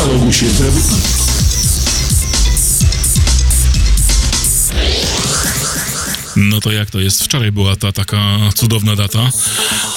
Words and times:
Stało 0.00 0.18
mu 0.18 0.32
się 0.32 0.46
prawda. 0.46 0.94
No 6.36 6.60
to 6.60 6.72
jak 6.72 6.90
to 6.90 7.00
jest? 7.00 7.24
Wczoraj 7.24 7.52
była 7.52 7.76
ta 7.76 7.92
taka 7.92 8.38
cudowna 8.54 8.96
data. 8.96 9.30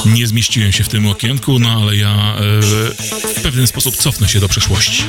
Nie 0.06 0.28
zmieściłem 0.28 0.72
się 0.72 0.84
w 0.84 0.90
tym 0.90 1.08
okienku, 1.08 1.60
no 1.60 1.70
ale 1.82 1.96
ja 1.96 2.36
e, 2.36 2.42
w 3.36 3.42
pewien 3.44 3.68
sposób 3.68 3.96
cofnę 3.96 4.30
się 4.30 4.40
do 4.40 4.48
przeszłości. 4.48 5.04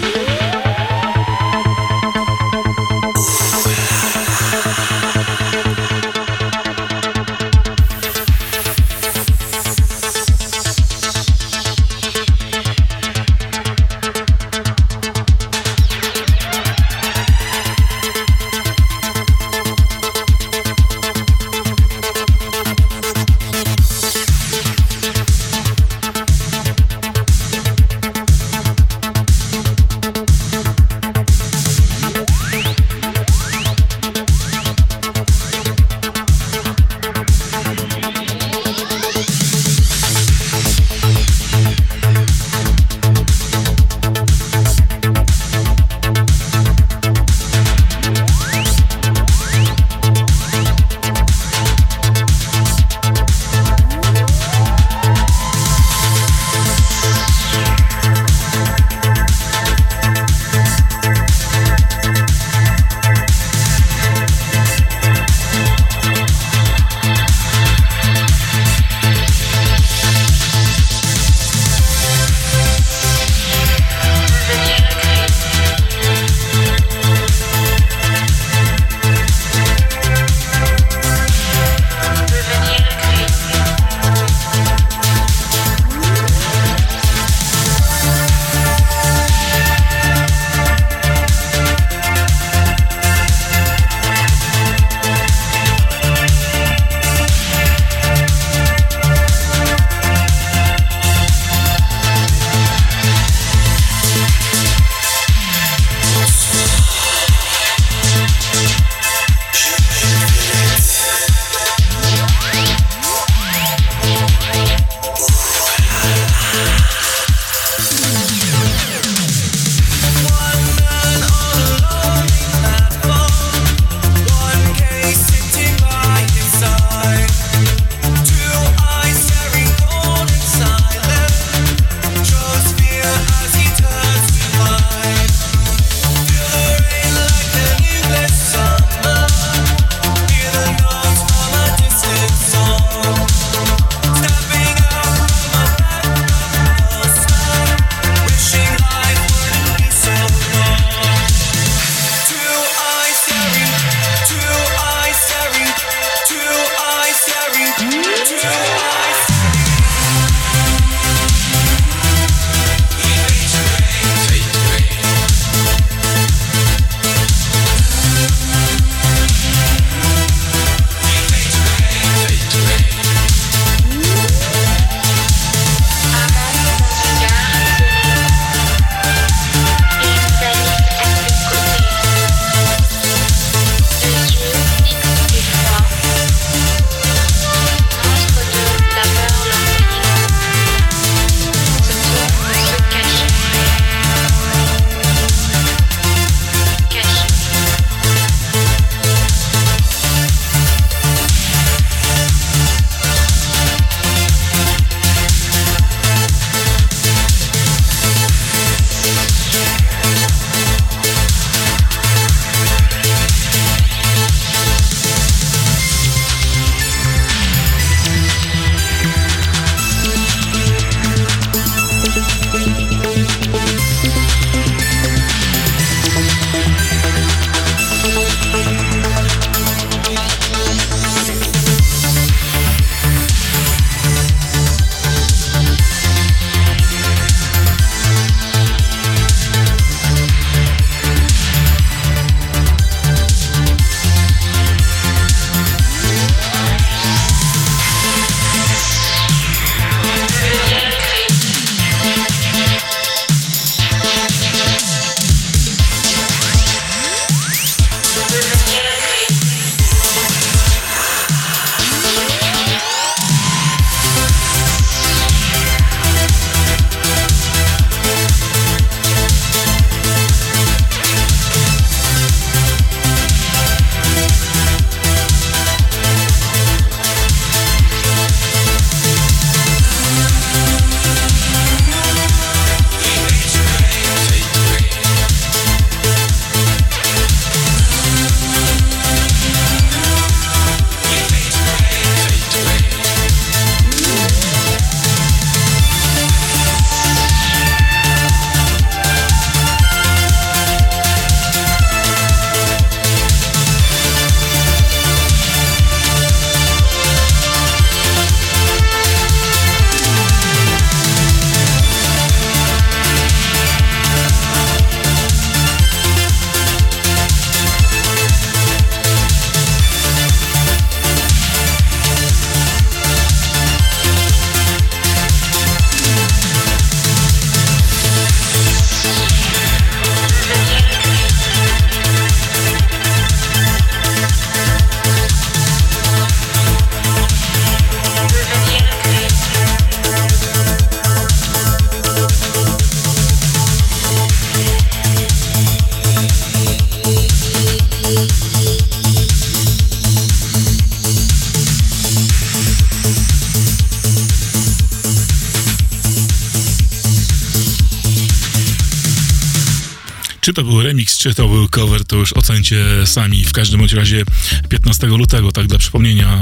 To 360.54 360.64
był 360.64 360.82
remix, 360.82 361.18
czy 361.18 361.34
to 361.34 361.48
był 361.48 361.68
cover, 361.68 362.04
to 362.04 362.16
już 362.16 362.32
ocencie 362.32 362.84
sami. 363.04 363.44
W 363.44 363.52
każdym 363.52 363.80
bądź 363.80 363.92
razie 363.92 364.24
15 364.68 365.06
lutego, 365.06 365.52
tak 365.52 365.66
dla 365.66 365.78
przypomnienia, 365.78 366.38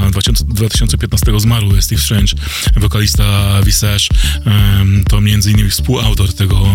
2015 0.47 1.39
zmarł 1.39 1.81
Steve 1.81 2.01
Strange, 2.01 2.33
wokalista 2.75 3.59
Visage. 3.63 4.05
To 5.09 5.21
między 5.21 5.51
innymi 5.51 5.69
współautor 5.69 6.33
tego 6.33 6.65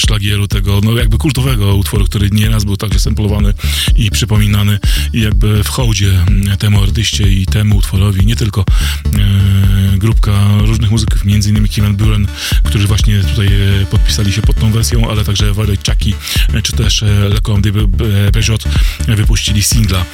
szlagieru, 0.00 0.48
tego 0.48 0.80
no 0.84 0.98
jakby 0.98 1.18
kultowego 1.18 1.74
utworu, 1.74 2.04
który 2.04 2.30
nieraz 2.30 2.64
był 2.64 2.76
także 2.76 3.00
samplowany 3.00 3.54
i 3.96 4.10
przypominany 4.10 4.78
i 5.12 5.20
jakby 5.20 5.64
w 5.64 5.68
hołdzie 5.68 6.12
temu 6.58 6.82
artyście 6.82 7.32
i 7.32 7.46
temu 7.46 7.76
utworowi, 7.76 8.26
nie 8.26 8.36
tylko 8.36 8.64
e, 8.64 9.98
grupka 9.98 10.58
różnych 10.58 10.90
muzyków, 10.90 11.24
między 11.24 11.50
innymi 11.50 11.68
Buren, 11.92 12.26
którzy 12.64 12.86
właśnie 12.86 13.20
tutaj 13.20 13.46
e, 13.46 13.86
podpisali 13.86 14.32
się 14.32 14.42
pod 14.42 14.56
tą 14.56 14.72
wersją, 14.72 15.10
ale 15.10 15.24
także 15.24 15.52
Violet 15.54 15.88
Chucky, 15.88 16.12
e, 16.54 16.62
czy 16.62 16.72
też 16.72 17.02
Le 17.02 17.40
Comte 17.46 17.70
Peugeot 18.32 18.64
wypuścili 19.08 19.62
singla, 19.62 20.04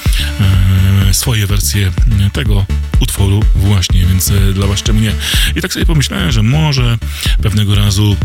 swoje 1.13 1.47
wersje 1.47 1.93
tego 2.33 2.67
utworu 3.01 3.43
właśnie, 3.55 4.07
więc 4.07 4.33
dla 4.55 4.67
was 4.67 4.83
czemu 4.83 5.01
nie? 5.01 5.13
I 5.57 5.63
tak 5.63 5.73
sobie 5.73 5.87
pomyślałem, 5.87 6.33
że 6.33 6.43
może 6.43 6.99
pewnego 7.43 7.75
razu 7.75 8.17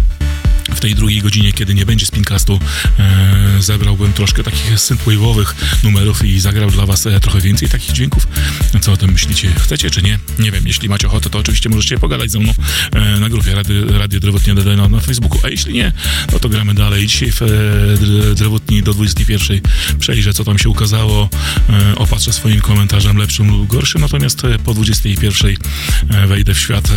tej 0.81 0.95
drugiej 0.95 1.21
godzinie, 1.21 1.53
kiedy 1.53 1.73
nie 1.75 1.85
będzie 1.85 2.05
spincastu, 2.05 2.59
e, 2.99 3.55
zebrałbym 3.59 4.13
troszkę 4.13 4.43
takich 4.43 4.73
synthwave'owych 4.73 5.53
numerów 5.83 6.25
i 6.25 6.39
zagrał 6.39 6.71
dla 6.71 6.85
was 6.85 7.07
e, 7.07 7.19
trochę 7.19 7.41
więcej 7.41 7.69
takich 7.69 7.91
dźwięków. 7.91 8.27
Co 8.81 8.91
o 8.91 8.97
tym 8.97 9.11
myślicie? 9.11 9.53
Chcecie 9.59 9.89
czy 9.89 10.01
nie? 10.01 10.19
Nie 10.39 10.51
wiem, 10.51 10.67
jeśli 10.67 10.89
macie 10.89 11.07
ochotę, 11.07 11.29
to 11.29 11.39
oczywiście 11.39 11.69
możecie 11.69 11.97
pogadać 11.97 12.31
ze 12.31 12.39
mną 12.39 12.53
e, 12.91 13.19
na 13.19 13.29
grupie 13.29 13.55
Radio, 13.55 13.97
Radio 13.97 14.19
na, 14.75 14.87
na 14.87 14.99
Facebooku, 14.99 15.39
a 15.43 15.49
jeśli 15.49 15.73
nie, 15.73 15.93
no 16.33 16.39
to 16.39 16.49
gramy 16.49 16.73
dalej. 16.73 17.07
Dzisiaj 17.07 17.31
w 17.31 17.41
e, 17.41 17.45
Drewotni 18.71 18.83
do 18.83 18.93
21 18.93 19.61
przejrzę, 19.99 20.33
co 20.33 20.43
tam 20.43 20.59
się 20.59 20.69
ukazało, 20.69 21.29
e, 21.69 21.95
opatrzę 21.95 22.33
swoim 22.33 22.61
komentarzem 22.61 23.17
lepszym 23.17 23.49
lub 23.49 23.67
gorszym, 23.67 24.01
natomiast 24.01 24.45
e, 24.45 24.59
po 24.59 24.73
21 24.73 25.57
e, 26.09 26.27
wejdę 26.27 26.53
w 26.53 26.59
świat 26.59 26.87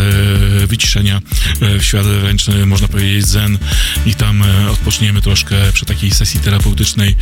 wyciszenia, 0.67 1.21
w 1.61 1.83
świat 1.83 2.07
wręcz, 2.07 2.47
można 2.67 2.89
powiedzieć, 2.89 3.27
zen, 3.27 3.59
i 4.07 4.15
tam 4.15 4.45
odpoczniemy 4.73 5.23
troszkę 5.23 5.57
przy 5.73 5.87
takiej 5.87 6.11
sesji 6.11 6.41
terapeutycznej, 6.41 7.17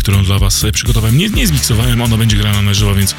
którą 0.00 0.24
dla 0.24 0.38
Was 0.38 0.66
przygotowałem. 0.72 1.18
Nie, 1.18 1.28
nie 1.28 1.46
zmiksowałem, 1.46 2.02
ona 2.02 2.16
będzie 2.16 2.36
grana 2.36 2.62
na 2.62 2.74
żywo, 2.74 2.94
więc 2.94 3.14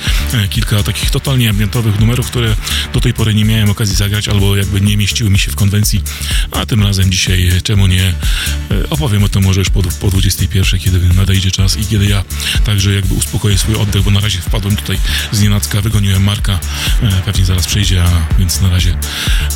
kilka 0.49 0.83
takich 0.83 1.11
totalnie 1.11 1.49
ambientowych 1.49 1.99
numerów, 1.99 2.27
które 2.27 2.55
do 2.93 3.01
tej 3.01 3.13
pory 3.13 3.33
nie 3.33 3.45
miałem 3.45 3.69
okazji 3.69 3.95
zagrać 3.95 4.27
albo 4.27 4.55
jakby 4.55 4.81
nie 4.81 4.97
mieściły 4.97 5.29
mi 5.29 5.39
się 5.39 5.51
w 5.51 5.55
konwencji, 5.55 6.01
a 6.51 6.65
tym 6.65 6.83
razem 6.83 7.11
dzisiaj, 7.11 7.51
czemu 7.63 7.87
nie, 7.87 8.13
opowiem 8.89 9.23
o 9.23 9.29
tym 9.29 9.43
może 9.43 9.59
już 9.61 9.69
po, 9.69 9.83
po 9.83 10.09
21, 10.09 10.78
kiedy 10.79 10.99
nadejdzie 10.99 11.51
czas 11.51 11.77
i 11.77 11.85
kiedy 11.85 12.05
ja 12.05 12.23
także 12.65 12.93
jakby 12.93 13.13
uspokoję 13.13 13.57
swój 13.57 13.75
oddech, 13.75 14.03
bo 14.03 14.11
na 14.11 14.19
razie 14.19 14.41
wpadłem 14.41 14.75
tutaj 14.75 14.97
z 15.31 15.41
nienacka, 15.41 15.81
wygoniłem 15.81 16.23
Marka, 16.23 16.59
pewnie 17.25 17.45
zaraz 17.45 17.67
przejdzie, 17.67 18.03
a 18.03 18.37
więc 18.39 18.61
na 18.61 18.69
razie 18.69 18.97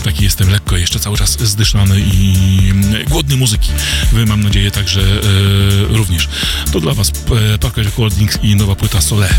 taki 0.04 0.24
jestem 0.24 0.50
lekko 0.50 0.78
jeszcze 0.78 1.00
cały 1.00 1.18
czas 1.18 1.40
zdyszany 1.40 2.00
i 2.00 2.34
głodny 3.10 3.36
muzyki. 3.36 3.70
Wy 4.14 4.25
mam 4.25 4.44
nadzieję 4.44 4.72
także 4.72 5.02
e, 5.02 5.98
również. 5.98 6.30
To 6.72 6.80
dla 6.80 6.94
Was 6.94 7.12
e, 7.54 7.58
Parker 7.58 7.86
Recordings 7.86 8.40
i 8.44 8.56
nowa 8.56 8.76
płyta 8.76 9.02
Sole. 9.02 9.30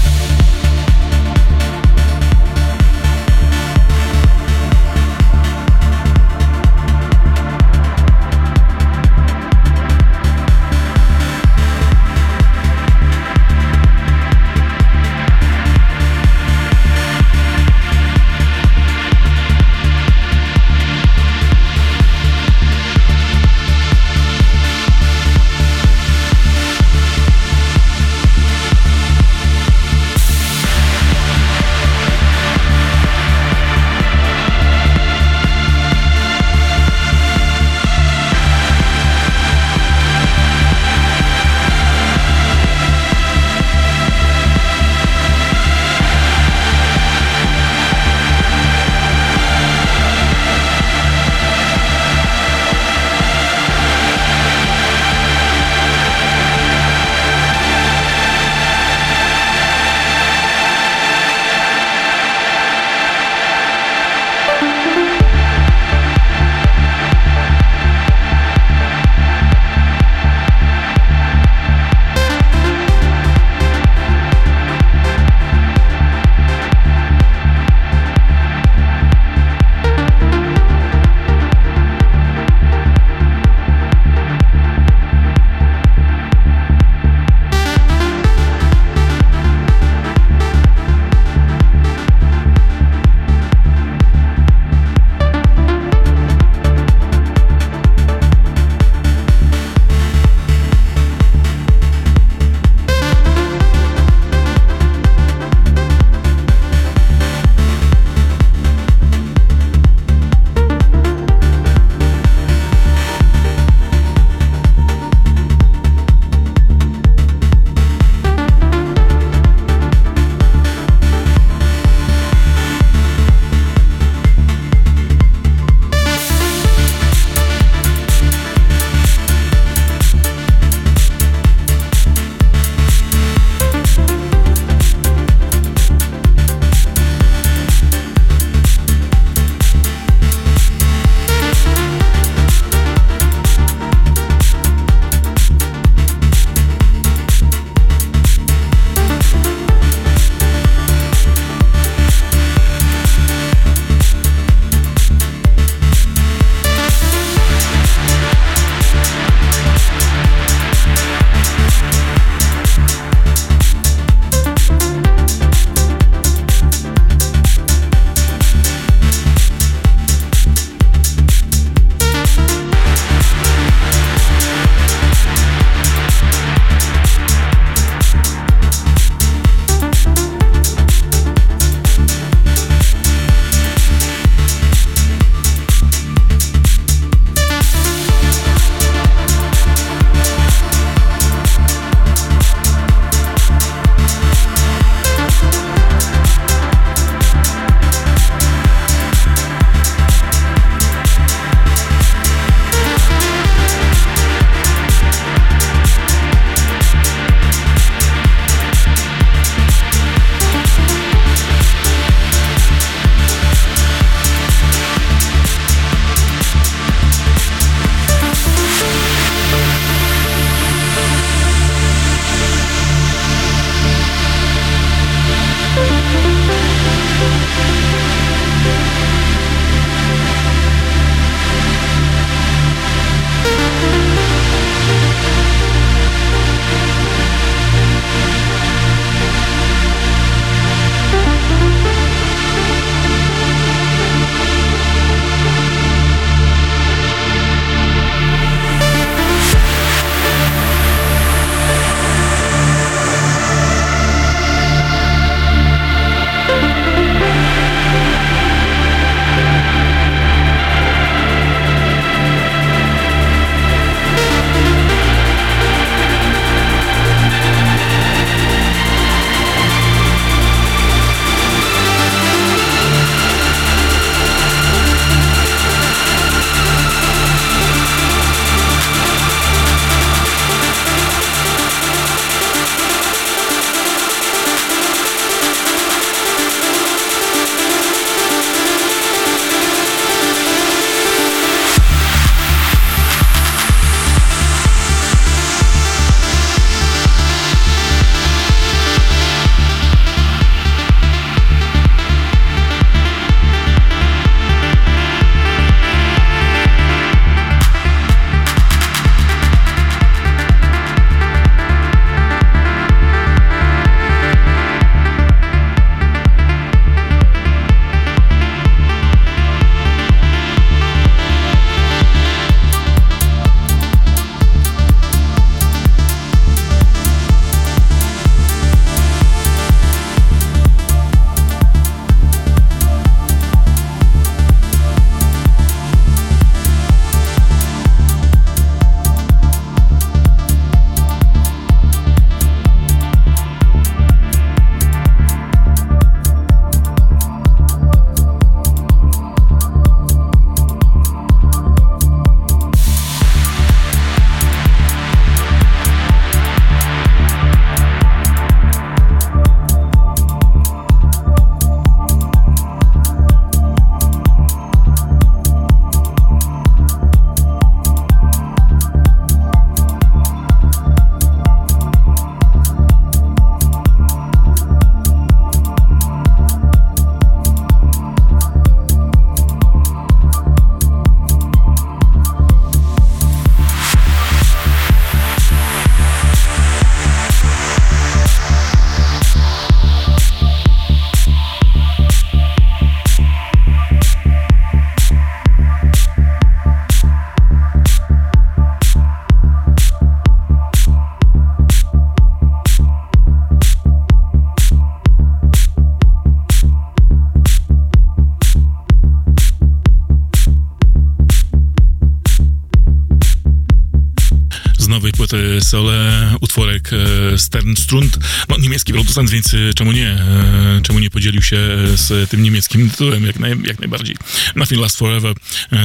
Sole, 415.74 416.36
utworek 416.40 416.90
e, 416.92 417.38
Sternstrund, 417.38 418.18
no 418.48 418.56
niemiecki 418.58 418.92
producent, 418.92 419.30
więc 419.30 419.54
e, 419.54 419.74
czemu 419.74 419.92
nie, 419.92 420.08
e, 420.08 420.80
czemu 420.82 420.98
nie 420.98 421.10
podzielił 421.10 421.42
się 421.42 421.56
z 421.94 422.30
tym 422.30 422.42
niemieckim 422.42 422.90
tytułem 422.90 423.26
jak, 423.26 423.38
naj, 423.38 423.56
jak 423.64 423.78
najbardziej. 423.80 424.16
Nothing 424.56 424.80
Last 424.80 424.98
Forever 424.98 425.34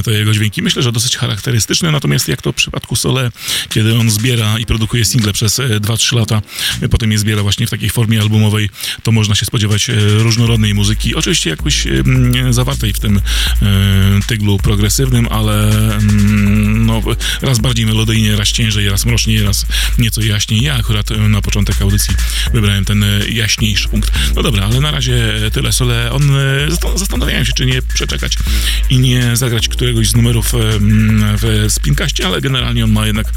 to 0.04 0.12
jego 0.12 0.34
dźwięki. 0.34 0.62
Myślę, 0.62 0.84
że 0.84 0.92
dosyć 0.92 1.18
charakterystyczne, 1.18 1.92
natomiast 1.92 2.28
jak 2.28 2.42
to 2.42 2.52
w 2.52 2.56
przypadku 2.56 2.96
Sole, 2.96 3.32
kiedy 3.70 3.96
on 3.96 4.10
zbiera 4.10 4.60
i 4.60 4.66
produkuje 4.66 5.06
single 5.06 5.34
przez 5.34 5.60
2-3 5.60 6.16
lata, 6.16 6.42
potem 6.92 7.12
je 7.12 7.20
zbiera 7.20 7.44
właśnie 7.44 7.68
w 7.68 7.70
takiej 7.70 7.90
formie 7.90 8.22
albumowej, 8.22 8.70
to 9.04 9.12
można 9.12 9.36
się 9.36 9.46
spodziewać 9.46 9.92
różnorodnej 10.18 10.74
muzyki, 10.74 11.16
oczywiście 11.16 11.50
jakoś 11.50 11.88
zawartej 12.50 12.94
w 12.94 13.00
tym 13.00 13.22
tyglu 14.28 14.58
progresywnym, 14.58 15.28
ale 15.32 15.70
mm, 15.98 16.69
no, 16.90 17.02
raz 17.42 17.60
bardziej 17.60 17.86
melodyjnie, 17.86 18.36
raz 18.36 18.48
ciężej, 18.48 18.90
raz 18.90 19.06
mroczniej, 19.06 19.44
raz 19.44 19.66
nieco 19.98 20.22
jaśniej. 20.22 20.62
Ja 20.62 20.76
akurat 20.76 21.10
na 21.10 21.42
początek 21.42 21.82
audycji 21.82 22.16
wybrałem 22.54 22.86
ten 22.86 23.06
jaśniejszy 23.30 23.90
punkt. 23.90 24.12
No 24.36 24.44
dobra, 24.44 24.66
ale 24.66 24.80
na 24.80 24.92
razie 24.92 25.34
tyle 25.54 25.74
sole. 25.74 26.12
On 26.12 26.32
zastanawiałem 26.96 27.46
się, 27.46 27.54
czy 27.54 27.66
nie 27.66 27.82
przeczekać 27.82 28.38
i 28.90 29.00
nie 29.00 29.38
zagrać 29.38 29.68
któregoś 29.68 30.10
z 30.10 30.16
numerów 30.16 30.54
w 31.42 31.66
spinkaście, 31.70 32.28
ale 32.28 32.42
generalnie 32.42 32.84
on 32.84 32.92
ma 32.92 33.08
jednak 33.08 33.28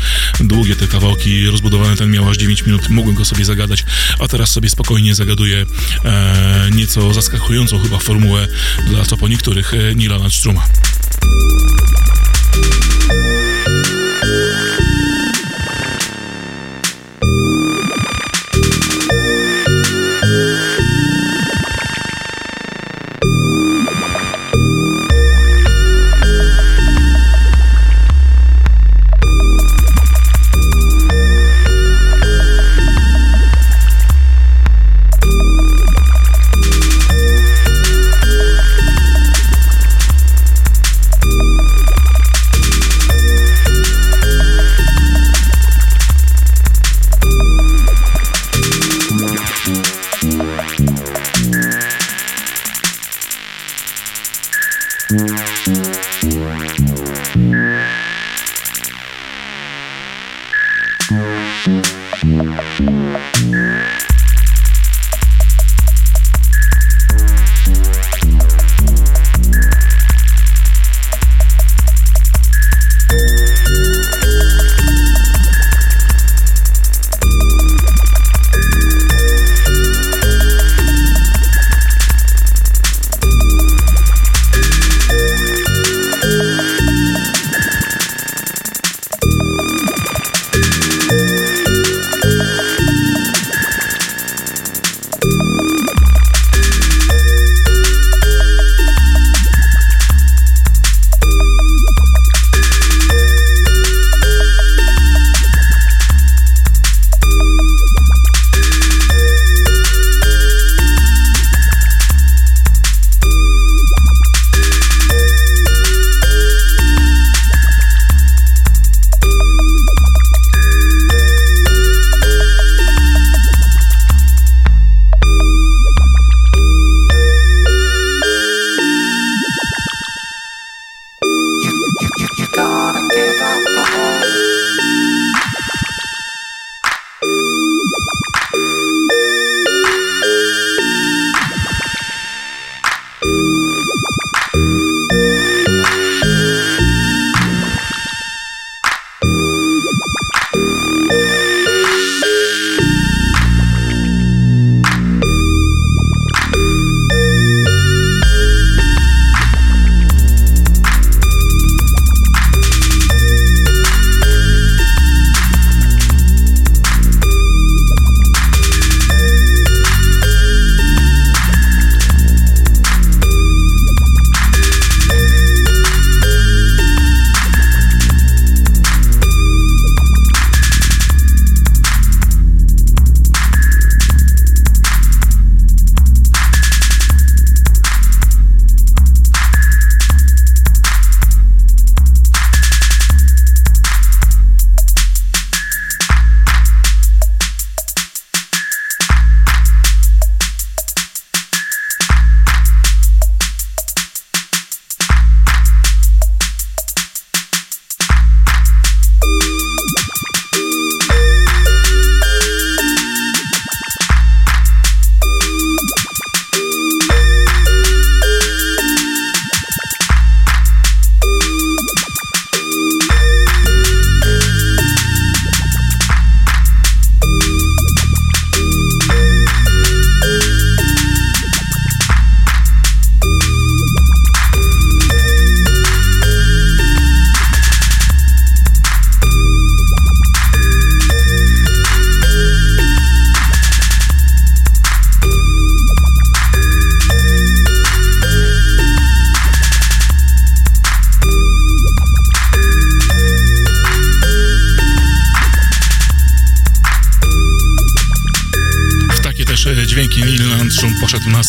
długie 0.41 0.77
te 0.77 0.87
kawałki, 0.87 1.47
rozbudowane 1.47 1.97
ten 1.97 2.11
miał 2.11 2.29
aż 2.29 2.37
9 2.37 2.67
minut, 2.67 2.89
mogłem 2.89 3.15
go 3.15 3.25
sobie 3.25 3.45
zagadać, 3.45 3.85
a 4.19 4.29
teraz 4.29 4.53
sobie 4.53 4.71
spokojnie 4.71 5.15
zagaduję 5.15 5.67
e, 6.05 6.71
nieco 6.75 7.15
zaskakującą 7.15 7.79
chyba 7.79 7.99
formułę 7.99 8.49
dla 8.87 9.05
co 9.05 9.17
po 9.17 9.29
niektórych 9.29 9.75
e, 9.75 9.95
Nila 9.95 10.17
Landstruma. 10.17 10.69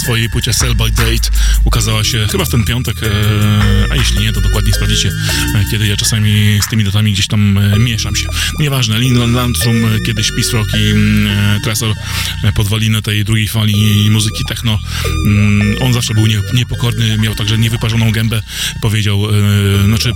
Swojej 0.03 0.29
płycie 0.29 0.53
Sell 0.53 0.75
by 0.75 0.91
Date. 0.91 1.29
Ukazała 1.63 2.03
się 2.03 2.27
chyba 2.31 2.45
w 2.45 2.49
ten 2.49 2.63
piątek, 2.63 2.97
e, 3.03 3.07
a 3.91 3.95
jeśli 3.95 4.19
nie, 4.19 4.33
to 4.33 4.41
dokładnie 4.41 4.73
sprawdzicie, 4.73 5.09
e, 5.55 5.63
kiedy 5.71 5.87
ja 5.87 5.97
czasami 5.97 6.59
z 6.61 6.67
tymi 6.67 6.83
datami 6.83 7.13
gdzieś 7.13 7.27
tam 7.27 7.57
e, 7.57 7.79
mieszam 7.79 8.15
się. 8.15 8.27
Nieważne, 8.59 8.99
Neil 8.99 9.31
Landrum, 9.33 9.75
kiedyś 10.05 10.31
Peace 10.31 10.51
Rock 10.51 10.69
i 10.73 10.91
mm, 10.91 11.61
Tresor 11.61 11.95
podwaliny 12.55 13.01
tej 13.01 13.25
drugiej 13.25 13.47
fali 13.47 14.09
muzyki 14.09 14.43
techno. 14.47 14.79
Mm, 15.25 15.75
on 15.81 15.93
zawsze 15.93 16.13
był 16.13 16.27
niepokorny, 16.53 17.17
miał 17.17 17.35
także 17.35 17.57
niewyparzoną 17.57 18.11
gębę, 18.11 18.41
powiedział, 18.81 19.27
znaczy 19.85 20.13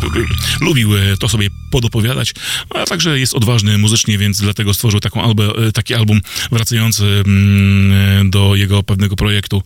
lubił 0.61 0.89
to 1.19 1.29
sobie 1.29 1.49
podopowiadać, 1.71 2.33
a 2.69 2.85
także 2.85 3.19
jest 3.19 3.35
odważny 3.35 3.77
muzycznie, 3.77 4.17
więc 4.17 4.41
dlatego 4.41 4.73
stworzył 4.73 4.99
taką 4.99 5.21
albę, 5.21 5.51
taki 5.73 5.93
album 5.93 6.21
wracający 6.51 7.23
mm, 7.25 8.29
do 8.29 8.55
jego 8.55 8.83
pewnego 8.83 9.15
projektu 9.15 9.63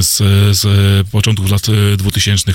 z, 0.00 0.16
z 0.56 1.08
początków 1.08 1.50
lat 1.50 1.62
2000, 1.96 2.52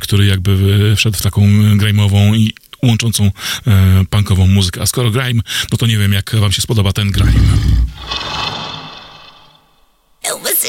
który 0.00 0.26
jakby 0.26 0.96
wszedł 0.96 1.18
w 1.18 1.22
taką 1.22 1.42
grime'ową 1.76 2.36
i 2.36 2.54
łączącą 2.82 3.30
e, 3.66 4.04
punkową 4.10 4.46
muzykę. 4.46 4.82
A 4.82 4.86
skoro 4.86 5.10
grime, 5.10 5.42
no 5.72 5.78
to 5.78 5.86
nie 5.86 5.98
wiem, 5.98 6.12
jak 6.12 6.36
wam 6.36 6.52
się 6.52 6.62
spodoba 6.62 6.92
ten 6.92 7.10
grime. 7.10 7.32
It 10.24 10.42
was 10.44 10.64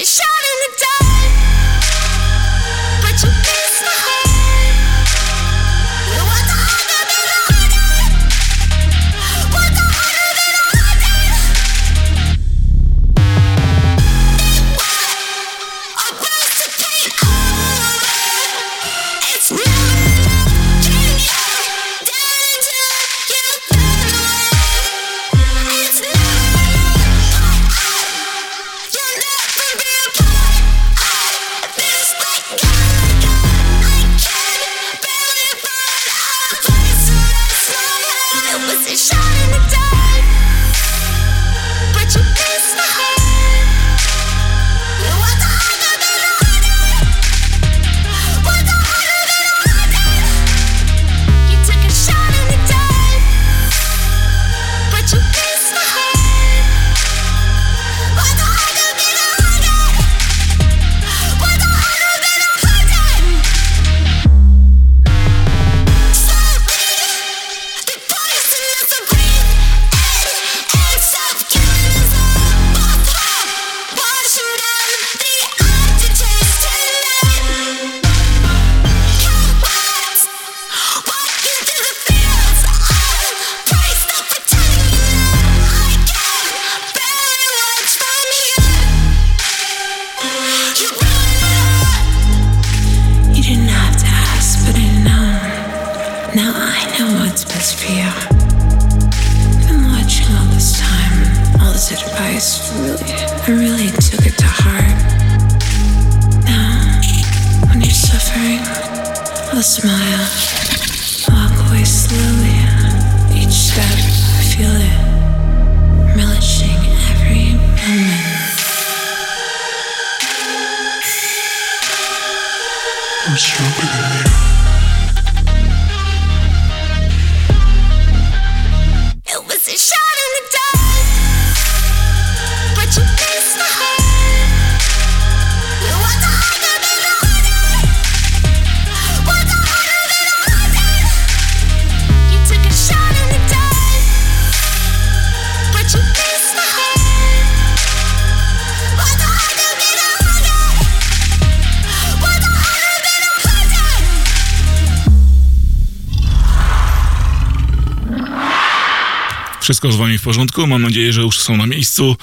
Wszystko 159.63 159.91
z 159.91 159.95
wami 159.95 160.17
w 160.17 160.21
porządku, 160.21 160.67
mam 160.67 160.81
nadzieję, 160.81 161.13
że 161.13 161.21
już 161.21 161.39
są 161.39 161.57
na 161.57 161.65
miejscu. 161.65 162.15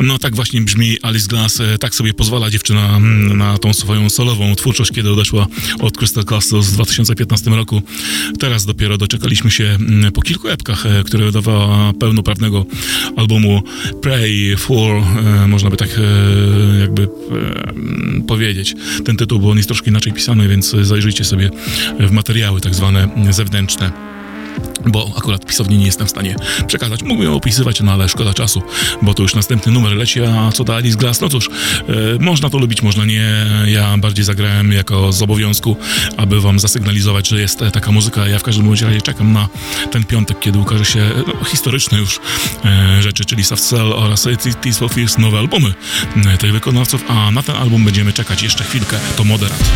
No 0.00 0.18
tak 0.18 0.36
właśnie 0.36 0.60
brzmi 0.60 0.96
Alice 1.02 1.28
Glass, 1.28 1.60
e, 1.60 1.78
tak 1.78 1.94
sobie 1.94 2.14
pozwala 2.14 2.50
dziewczyna 2.50 2.96
mm, 2.96 3.38
na 3.38 3.58
tą 3.58 3.72
swoją 3.72 4.10
solową 4.10 4.54
twórczość, 4.54 4.90
kiedy 4.92 5.10
odeszła 5.10 5.46
od 5.80 5.96
Crystal 5.96 6.24
Castles 6.24 6.66
w 6.66 6.72
2015 6.72 7.50
roku. 7.50 7.82
Teraz 8.38 8.64
dopiero 8.64 8.98
doczekaliśmy 8.98 9.50
się 9.50 9.64
mm, 9.64 10.12
po 10.12 10.22
kilku 10.22 10.48
epkach, 10.48 10.86
e, 10.86 11.04
które 11.04 11.24
wydawała 11.24 11.92
pełnoprawnego 11.92 12.66
albumu 13.16 13.62
Pray 14.02 14.56
for, 14.58 14.96
e, 14.96 15.48
można 15.48 15.70
by 15.70 15.76
tak 15.76 16.00
jakby 16.80 17.08
powiedzieć. 18.28 18.74
Ten 19.04 19.16
tytuł, 19.16 19.40
bo 19.40 19.50
on 19.50 19.56
jest 19.56 19.68
troszkę 19.68 19.90
inaczej 19.90 20.12
pisany, 20.12 20.48
więc 20.48 20.76
zajrzyjcie 20.82 21.24
sobie 21.24 21.50
w 22.00 22.10
materiały 22.10 22.60
tak 22.60 22.74
zwane 22.74 23.08
zewnętrzne 23.30 24.12
bo 24.86 25.10
akurat 25.16 25.46
pisowni 25.46 25.78
nie 25.78 25.86
jestem 25.86 26.06
w 26.06 26.10
stanie 26.10 26.36
przekazać. 26.66 27.02
Mógłbym 27.02 27.26
ją 27.26 27.36
opisywać, 27.36 27.80
no 27.80 27.92
ale 27.92 28.08
szkoda 28.08 28.34
czasu, 28.34 28.62
bo 29.02 29.14
to 29.14 29.22
już 29.22 29.34
następny 29.34 29.72
numer 29.72 29.92
leci, 29.92 30.20
a 30.22 30.52
co 30.52 30.64
da 30.64 30.74
Alice 30.74 30.98
Glass? 30.98 31.20
No 31.20 31.28
cóż, 31.28 31.48
e, 31.48 31.52
można 32.20 32.50
to 32.50 32.58
lubić, 32.58 32.82
można 32.82 33.04
nie. 33.04 33.46
Ja 33.66 33.98
bardziej 33.98 34.24
zagrałem 34.24 34.72
jako 34.72 35.12
z 35.12 35.22
obowiązku, 35.22 35.76
aby 36.16 36.40
wam 36.40 36.60
zasygnalizować, 36.60 37.28
że 37.28 37.40
jest 37.40 37.58
taka 37.72 37.92
muzyka. 37.92 38.28
Ja 38.28 38.38
w 38.38 38.42
każdym 38.42 38.70
razie 38.70 39.00
czekam 39.00 39.32
na 39.32 39.48
ten 39.90 40.04
piątek, 40.04 40.40
kiedy 40.40 40.58
ukaże 40.58 40.84
się 40.84 41.10
no, 41.26 41.44
historyczne 41.44 41.98
już 41.98 42.20
e, 42.64 43.02
rzeczy, 43.02 43.24
czyli 43.24 43.44
Soft 43.44 43.68
Cell 43.68 43.92
oraz 43.92 44.28
Tears 44.62 44.78
for 44.78 44.90
Fears, 44.90 45.18
nowe 45.18 45.38
albumy 45.38 45.74
e, 46.26 46.38
tych 46.38 46.52
wykonawców, 46.52 47.04
a 47.08 47.30
na 47.30 47.42
ten 47.42 47.56
album 47.56 47.84
będziemy 47.84 48.12
czekać 48.12 48.42
jeszcze 48.42 48.64
chwilkę. 48.64 48.96
To 49.16 49.24
Moderat. 49.24 49.70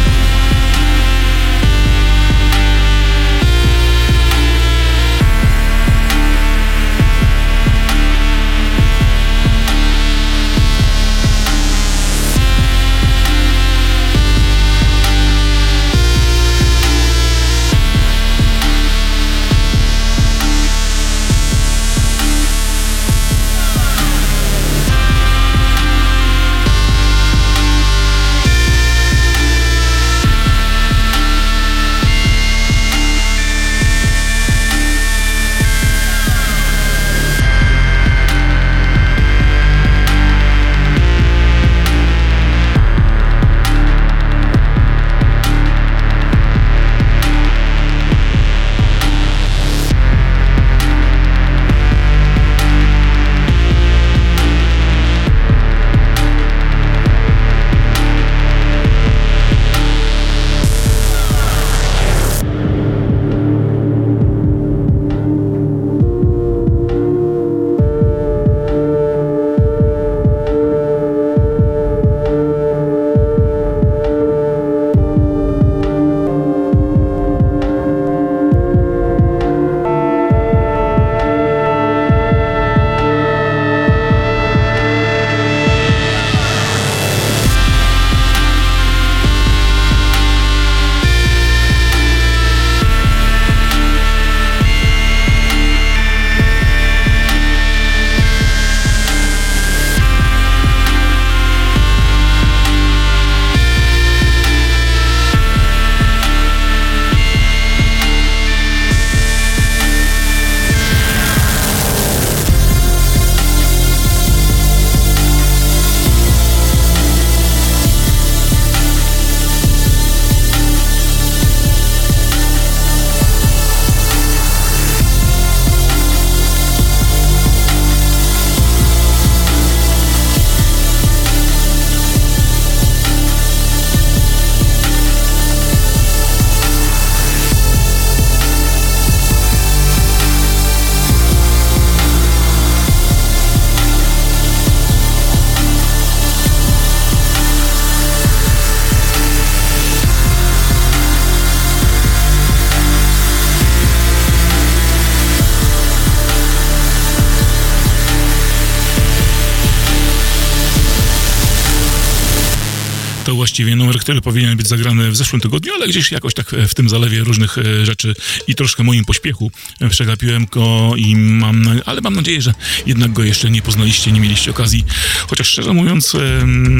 Który 164.06 164.20
powinien 164.20 164.56
być 164.56 164.68
zagrany 164.68 165.10
w 165.10 165.16
zeszłym 165.16 165.40
tygodniu, 165.40 165.72
ale 165.74 165.88
gdzieś 165.88 166.12
jakoś 166.12 166.34
tak 166.34 166.50
w 166.68 166.74
tym 166.74 166.88
zalewie 166.88 167.20
różnych 167.20 167.58
e, 167.58 167.86
rzeczy 167.86 168.14
i 168.46 168.54
troszkę 168.54 168.82
moim 168.82 169.04
pośpiechu 169.04 169.50
przegapiłem 169.90 170.46
go 170.46 170.92
i 170.96 171.16
mam, 171.16 171.80
ale 171.86 172.00
mam 172.00 172.14
nadzieję, 172.14 172.42
że 172.42 172.54
jednak 172.86 173.12
go 173.12 173.24
jeszcze 173.24 173.50
nie 173.50 173.62
poznaliście, 173.62 174.12
nie 174.12 174.20
mieliście 174.20 174.50
okazji, 174.50 174.84
chociaż 175.28 175.48
szczerze 175.48 175.72
mówiąc 175.72 176.16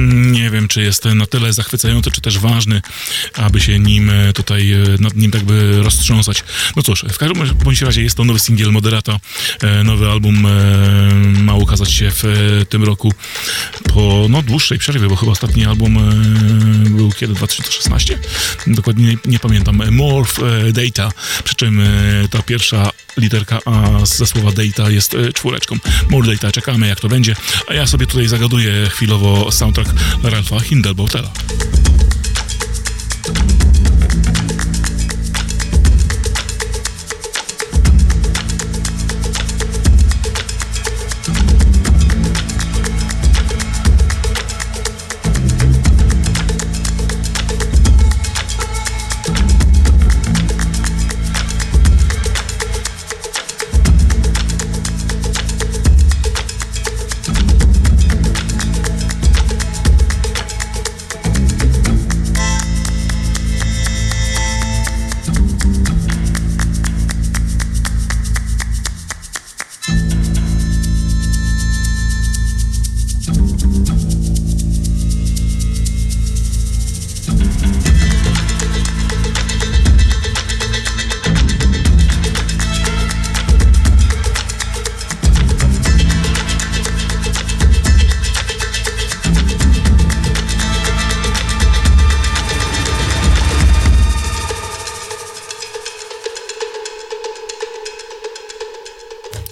nie 0.07 0.51
wiem, 0.51 0.69
czy 0.69 0.83
jest 0.83 1.05
na 1.05 1.27
tyle 1.27 1.53
zachwycający, 1.53 2.11
czy 2.11 2.21
też 2.21 2.39
ważny, 2.39 2.83
aby 3.35 3.61
się 3.61 3.79
nim 3.79 4.11
e, 4.11 4.33
tutaj, 4.33 4.73
e, 4.73 4.79
nad 5.01 5.17
nim 5.17 5.31
tak 5.31 5.43
by 5.43 5.83
roztrząsać. 5.83 6.45
No 6.77 6.83
cóż, 6.83 7.05
w 7.13 7.19
każdym 7.19 7.57
bądź 7.65 7.83
razie 7.83 8.03
jest 8.03 8.17
to 8.17 8.25
nowy 8.25 8.39
singiel 8.39 8.73
Moderata, 8.73 9.21
nowy 9.85 10.09
album 10.09 10.47
ma 11.45 11.55
ukazać 11.55 11.93
się 11.93 12.11
w 12.11 12.25
tym 12.69 12.85
roku 12.85 13.13
po 13.95 14.27
no, 14.31 14.43
dłuższej 14.43 14.79
przerwie, 14.79 15.09
bo 15.09 15.17
chyba 15.17 15.33
ostatni 15.33 15.65
album 15.65 15.99
był 16.91 17.11
kiedy? 17.17 17.35
2016? 17.35 18.19
Dokładnie 18.67 19.07
nie, 19.07 19.17
nie 19.25 19.39
pamiętam. 19.39 19.83
Morph 19.91 20.41
Data, 20.73 21.13
przy 21.45 21.55
czym 21.55 21.83
ta 22.31 22.43
pierwsza 22.43 22.91
literka 23.17 23.59
A 23.65 24.07
ze 24.07 24.27
słowa 24.27 24.51
data 24.53 24.91
jest 24.91 25.17
czwóreczką. 25.35 25.77
More 26.11 26.29
Data, 26.29 26.53
czekamy 26.53 26.89
jak 26.89 27.01
to 27.01 27.09
będzie, 27.09 27.37
a 27.69 27.75
ja 27.75 27.87
sobie 27.87 28.07
tutaj 28.07 28.29
zagaduję 28.29 28.73
chwilowo 28.91 29.53
soundtrack 29.53 29.91
Ralfa 30.23 30.61
Hindelbautela. 30.61 31.33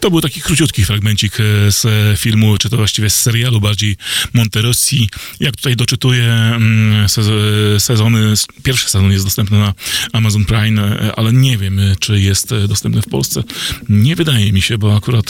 To 0.05 0.11
był 0.11 0.21
taki 0.21 0.41
króciutki 0.41 0.85
fragmencik 0.85 1.41
e, 1.41 1.73
z 1.73 1.87
filmu, 2.21 2.59
czy 2.59 2.71
to 2.71 2.77
właściwie 2.77 3.11
z 3.11 3.17
serialu 3.17 3.61
bardziej 3.61 3.97
Monterossi. 4.35 5.09
Jak 5.41 5.57
tutaj 5.57 5.77
doczytuję, 5.77 6.25
mm, 6.25 7.09
sezony, 7.79 8.35
pierwszy 8.63 8.91
sezon 8.91 9.13
jest 9.13 9.25
dostępny 9.25 9.59
na 9.59 9.75
Amazon 10.13 10.45
Prime, 10.45 10.83
e, 10.83 11.17
ale 11.17 11.33
nie 11.33 11.59
wiem, 11.59 11.79
e, 11.79 11.97
czy 12.01 12.21
jest 12.21 12.55
dostępny 12.69 13.03
w 13.03 13.09
Polsce. 13.09 13.43
Nie 13.89 14.17
wydaje 14.17 14.53
mi 14.53 14.63
się, 14.63 14.79
bo 14.79 14.97
akurat 14.97 15.25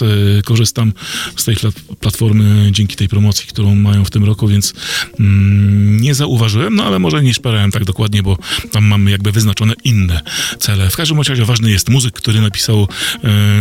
korzystam 0.45 0.93
z 1.37 1.45
tej 1.45 1.57
platformy 2.01 2.73
dzięki 2.73 2.97
tej 2.97 3.09
promocji, 3.09 3.47
którą 3.47 3.75
mają 3.75 4.05
w 4.05 4.11
tym 4.11 4.25
roku, 4.25 4.49
więc 4.49 4.75
mm, 5.21 6.01
nie 6.01 6.15
zauważyłem, 6.15 6.75
no 6.75 6.85
ale 6.85 6.99
może 6.99 7.23
nie 7.23 7.35
szperałem 7.35 7.71
tak 7.71 7.85
dokładnie, 7.85 8.23
bo 8.23 8.39
tam 8.73 8.85
mamy 8.85 9.11
jakby 9.11 9.33
wyznaczone 9.33 9.75
inne 9.85 10.21
cele. 10.59 10.91
W 10.91 10.97
każdym 10.97 11.19
razie 11.19 11.45
ważny 11.45 11.71
jest 11.71 11.89
muzyk, 11.89 12.15
który 12.15 12.41
napisał 12.41 12.89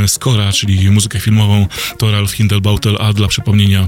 Skora, 0.07 0.51
czyli 0.51 0.91
muzyk 0.91 1.12
muzykę 1.13 1.19
filmową, 1.19 1.67
to 1.97 2.11
Ralph 2.11 2.33
Hindelbautel, 2.33 2.97
a 2.99 3.13
dla 3.13 3.27
przypomnienia, 3.27 3.87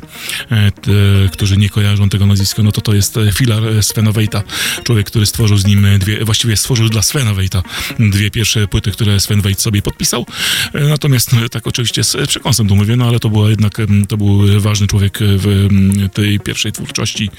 e, 0.52 0.72
te, 0.72 0.92
którzy 1.32 1.58
nie 1.58 1.70
kojarzą 1.70 2.10
tego 2.10 2.26
nazwiska, 2.26 2.64
no 2.64 2.72
to 2.72 2.82
to 2.82 2.94
jest 2.94 3.18
e, 3.18 3.32
filar 3.32 3.68
e, 3.68 3.84
Svena 3.84 4.12
Weita, 4.12 4.44
człowiek, 4.84 5.08
który 5.08 5.26
stworzył 5.26 5.58
z 5.58 5.66
nim 5.66 5.88
dwie, 6.00 6.26
właściwie 6.26 6.58
stworzył 6.58 6.90
dla 6.90 7.02
Svena 7.02 7.34
Weita 7.34 7.64
dwie 8.00 8.32
pierwsze 8.32 8.68
płyty, 8.68 8.92
które 8.92 9.20
Sven 9.20 9.42
Weit 9.42 9.62
sobie 9.62 9.82
podpisał, 9.82 10.26
natomiast 10.74 11.32
tak 11.52 11.68
oczywiście 11.68 12.04
z 12.04 12.28
przekąsem 12.28 12.68
to 12.68 12.76
mówię, 12.76 12.96
no 12.96 13.08
ale 13.08 13.20
to 13.20 13.30
była 13.30 13.50
jednak, 13.50 13.78
to 14.08 14.18
był 14.18 14.62
ważny 14.62 14.88
człowiek 14.88 15.20
w 15.22 15.68
tej 16.14 16.40
pierwszej 16.40 16.72
twórczości 16.72 17.30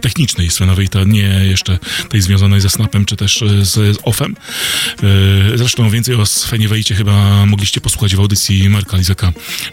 technicznej 0.00 0.50
Svena 0.50 0.74
Weita, 0.74 1.04
nie 1.04 1.46
jeszcze 1.48 1.78
tej 2.08 2.20
związanej 2.20 2.60
ze 2.60 2.70
Snapem, 2.70 3.04
czy 3.04 3.16
też 3.16 3.44
z 3.62 3.98
Offem. 4.02 4.36
Zresztą 5.54 5.90
więcej 5.90 6.14
o 6.14 6.26
Svenie 6.26 6.68
Weicie 6.68 6.94
chyba 6.94 7.46
mogliście 7.46 7.80
posłuchać 7.80 8.16
w 8.16 8.20
audycji 8.20 8.68
Marka 8.68 8.96
Lizaka 8.96 9.25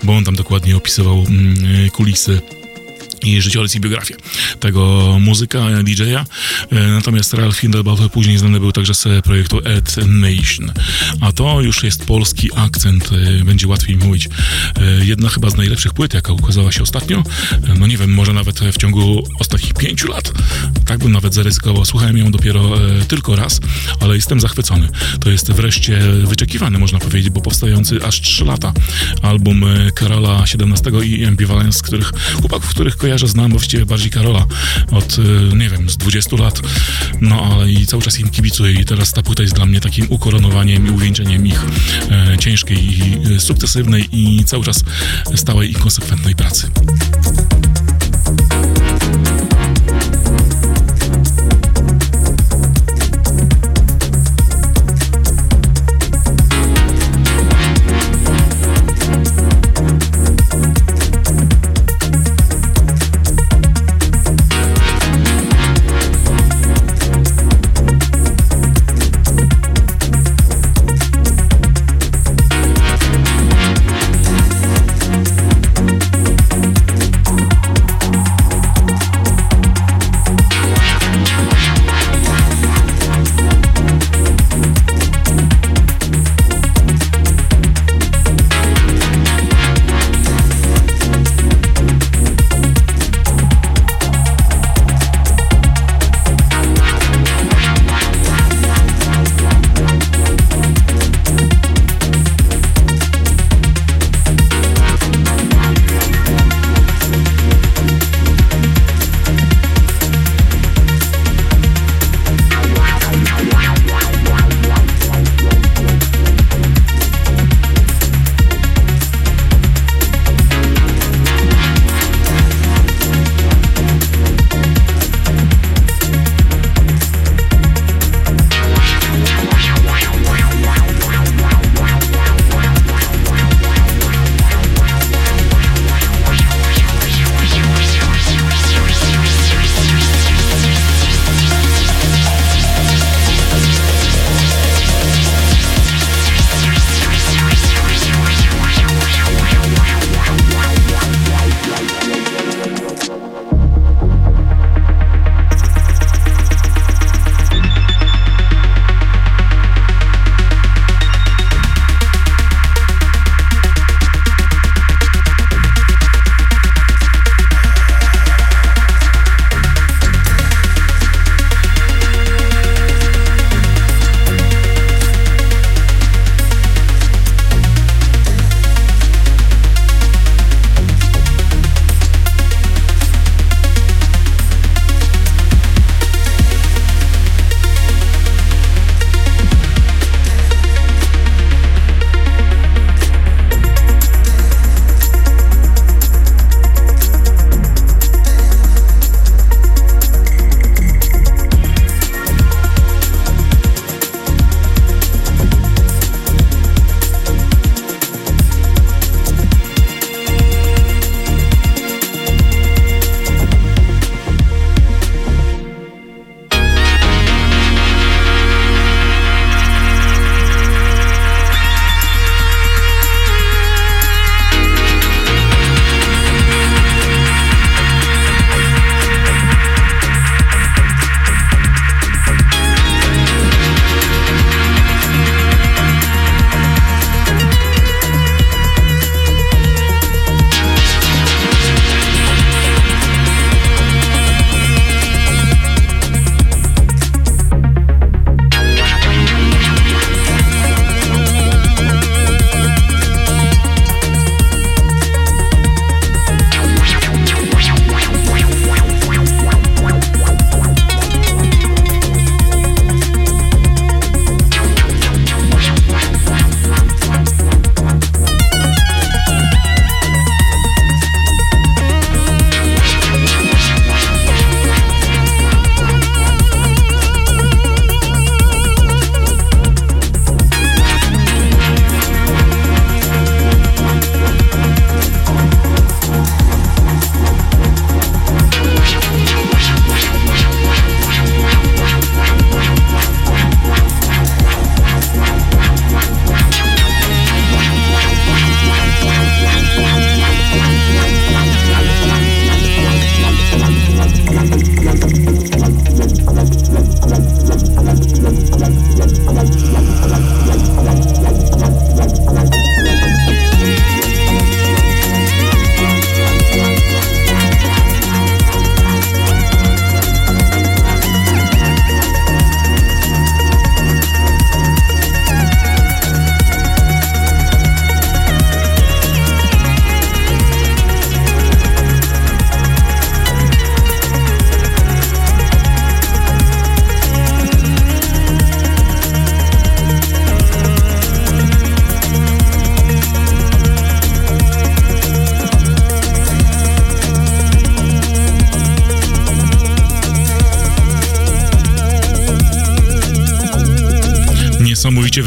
bo 0.03 0.13
on 0.13 0.23
tam 0.23 0.35
dokładnie 0.35 0.77
opisywał 0.77 1.25
mm, 1.29 1.89
kulisy 1.89 2.41
i 3.23 3.41
życiorys 3.41 3.75
i 3.75 3.79
biografię 3.79 4.15
tego 4.59 5.17
muzyka, 5.19 5.59
DJ-a. 5.83 6.25
E, 6.71 6.87
natomiast 6.87 7.33
Ralph 7.33 7.59
Hindelbauer 7.59 8.11
później 8.11 8.37
znany 8.37 8.59
był 8.59 8.71
także 8.71 8.93
z 8.93 9.07
projektu 9.23 9.59
Ed 9.63 9.95
Nation. 10.07 10.71
A 11.21 11.31
to 11.31 11.61
już 11.61 11.83
jest 11.83 12.05
polski 12.05 12.49
akcent, 12.55 13.09
e, 13.41 13.43
będzie 13.43 13.67
łatwiej 13.67 13.97
mówić. 13.97 14.29
E, 14.75 15.05
jedna 15.05 15.29
chyba 15.29 15.49
z 15.49 15.55
najlepszych 15.55 15.93
płyt, 15.93 16.13
jaka 16.13 16.33
ukazała 16.33 16.71
się 16.71 16.83
ostatnio. 16.83 17.23
No 17.79 17.87
nie 17.87 17.97
wiem, 17.97 18.13
może 18.13 18.33
nawet 18.33 18.59
w 18.59 18.77
ciągu 18.77 19.23
ostatnich 19.39 19.73
pięciu 19.73 20.07
lat. 20.07 20.31
Tak 20.85 20.99
bym 20.99 21.11
nawet 21.11 21.33
zaryzykował. 21.33 21.85
Słuchałem 21.85 22.17
ją 22.17 22.31
dopiero 22.31 22.71
tylko 23.07 23.35
raz, 23.35 23.59
ale 23.99 24.15
jestem 24.15 24.39
zachwycony. 24.39 24.89
To 25.19 25.29
jest 25.29 25.51
wreszcie 25.51 25.99
wyczekiwany, 26.23 26.79
można 26.79 26.99
powiedzieć, 26.99 27.29
bo 27.29 27.41
powstający 27.41 28.05
aż 28.05 28.21
trzy 28.21 28.45
lata 28.45 28.73
album 29.21 29.65
Karola 29.95 30.43
XVII 30.43 31.21
i 31.21 31.25
Ambivalence, 31.25 31.79
których 31.83 32.11
chłopaków, 32.41 32.69
których 32.69 32.97
kojarzę 32.97 33.12
kojarzę, 33.13 33.27
znam 33.27 33.51
właściwie 33.51 33.85
bardziej 33.85 34.11
Karola 34.11 34.45
od, 34.91 35.17
y, 35.17 35.55
nie 35.55 35.69
wiem, 35.69 35.89
z 35.89 35.97
20 35.97 36.35
lat, 36.35 36.61
no 37.21 37.41
ale 37.41 37.71
i 37.71 37.85
cały 37.85 38.03
czas 38.03 38.19
im 38.19 38.29
kibicuję 38.29 38.73
i 38.73 38.85
teraz 38.85 39.13
ta 39.13 39.23
płyta 39.23 39.43
jest 39.43 39.55
dla 39.55 39.65
mnie 39.65 39.79
takim 39.79 40.05
ukoronowaniem 40.09 40.87
i 40.87 40.91
uwieńczeniem 40.91 41.47
ich 41.47 41.65
e, 42.11 42.37
ciężkiej 42.37 42.77
i 42.77 43.19
e, 43.35 43.39
sukcesywnej 43.39 44.09
i 44.11 44.43
cały 44.43 44.63
czas 44.63 44.83
stałej 45.35 45.71
i 45.71 45.73
konsekwentnej 45.73 46.35
pracy. 46.35 46.69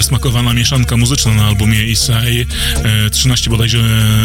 Wysmakowana 0.07 0.55
mieszanka 0.55 0.97
muzyczna 0.97 1.35
na 1.35 1.47
albumie 1.47 1.85
Isai. 1.85 2.47
13 3.11 3.51
bodajże 3.51 3.83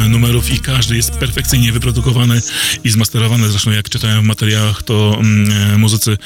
numerów 0.09 0.53
i 0.53 0.59
każdy 0.59 0.95
jest 0.95 1.11
perfekcyjnie 1.11 1.71
wyprodukowany 1.71 2.41
i 2.83 2.89
zmasterowany. 2.89 3.49
Zresztą 3.49 3.71
jak 3.71 3.89
czytałem 3.89 4.23
w 4.23 4.27
materiałach, 4.27 4.83
to 4.83 5.17
mm, 5.19 5.79
muzycy 5.79 6.17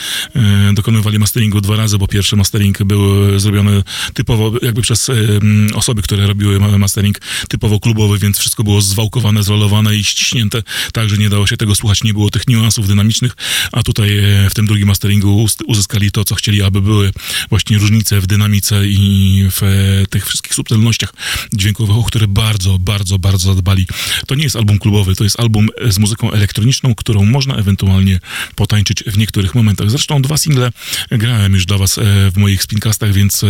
dokonywali 0.74 1.20
masteringu 1.20 1.62
dwa 1.62 1.76
razy, 1.76 1.98
bo 1.98 2.08
pierwszy 2.08 2.36
mastering 2.36 2.84
był 2.84 3.40
zrobiony 3.40 3.84
typowo 4.14 4.52
jakby 4.62 4.82
przez 4.82 5.12
osoby, 5.74 6.02
które 6.02 6.28
robiły 6.28 6.60
mastering 6.60 7.22
typowo 7.48 7.80
klubowy, 7.80 8.20
więc 8.20 8.38
wszystko 8.40 8.64
było 8.64 8.82
zwałkowane, 8.82 9.44
zrolowane 9.44 9.96
i 9.96 10.04
ściśnięte, 10.04 10.64
tak, 10.94 11.10
że 11.10 11.18
nie 11.18 11.30
dało 11.30 11.48
się 11.48 11.58
tego 11.58 11.76
słuchać, 11.76 12.04
nie 12.04 12.14
było 12.14 12.30
tych 12.30 12.48
niuansów 12.48 12.88
dynamicznych, 12.88 13.32
a 13.72 13.84
tutaj 13.84 14.18
e, 14.18 14.50
w 14.50 14.54
tym 14.54 14.66
drugim 14.66 14.88
masteringu 14.88 15.48
uzyskali 15.68 16.12
to, 16.12 16.24
co 16.24 16.36
chcieli, 16.36 16.62
aby 16.62 16.82
były 16.82 17.12
właśnie 17.50 17.78
różnice 17.78 18.22
w 18.22 18.28
dynamice 18.28 18.88
i 18.88 19.45
w 19.52 19.64
e, 19.64 20.08
tych 20.08 20.28
wszystkich 20.28 20.54
subtelnościach 20.54 21.14
dźwiękowych, 21.54 21.98
o 21.98 22.04
które 22.04 22.28
bardzo, 22.28 22.80
bardzo, 22.80 23.20
bardzo 23.20 23.54
zadbali. 23.54 23.88
To 24.28 24.36
nie 24.36 24.44
jest 24.44 24.56
album 24.56 24.80
klubowy, 24.80 25.16
to 25.16 25.24
jest 25.24 25.40
album 25.40 25.68
z 25.90 26.00
muzyką 26.00 26.32
elektroniczną, 26.32 26.96
którą 26.96 27.26
można 27.26 27.56
ewentualnie 27.56 28.20
potańczyć 28.56 29.04
w 29.04 29.18
niektórych 29.18 29.56
momentach. 29.56 29.90
Zresztą 29.90 30.22
dwa 30.22 30.38
single 30.38 30.72
grałem 31.12 31.54
już 31.54 31.66
dla 31.66 31.78
was 31.78 31.98
e, 31.98 32.02
w 32.32 32.38
moich 32.38 32.64
spincastach, 32.64 33.14
więc 33.14 33.46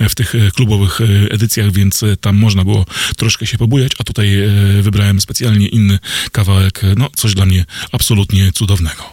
w 0.00 0.14
tych 0.14 0.34
klubowych 0.54 1.00
edycjach, 1.30 1.72
więc 1.72 2.04
tam 2.20 2.36
można 2.36 2.64
było 2.64 2.86
troszkę 3.16 3.46
się 3.46 3.58
pobujać, 3.58 3.92
a 3.98 4.04
tutaj 4.04 4.36
wybrałem 4.82 5.20
specjalnie 5.20 5.68
inny 5.68 5.98
kawałek, 6.32 6.80
no 6.96 7.10
coś 7.16 7.34
dla 7.34 7.46
mnie 7.46 7.64
absolutnie 7.92 8.52
cudownego. 8.52 9.12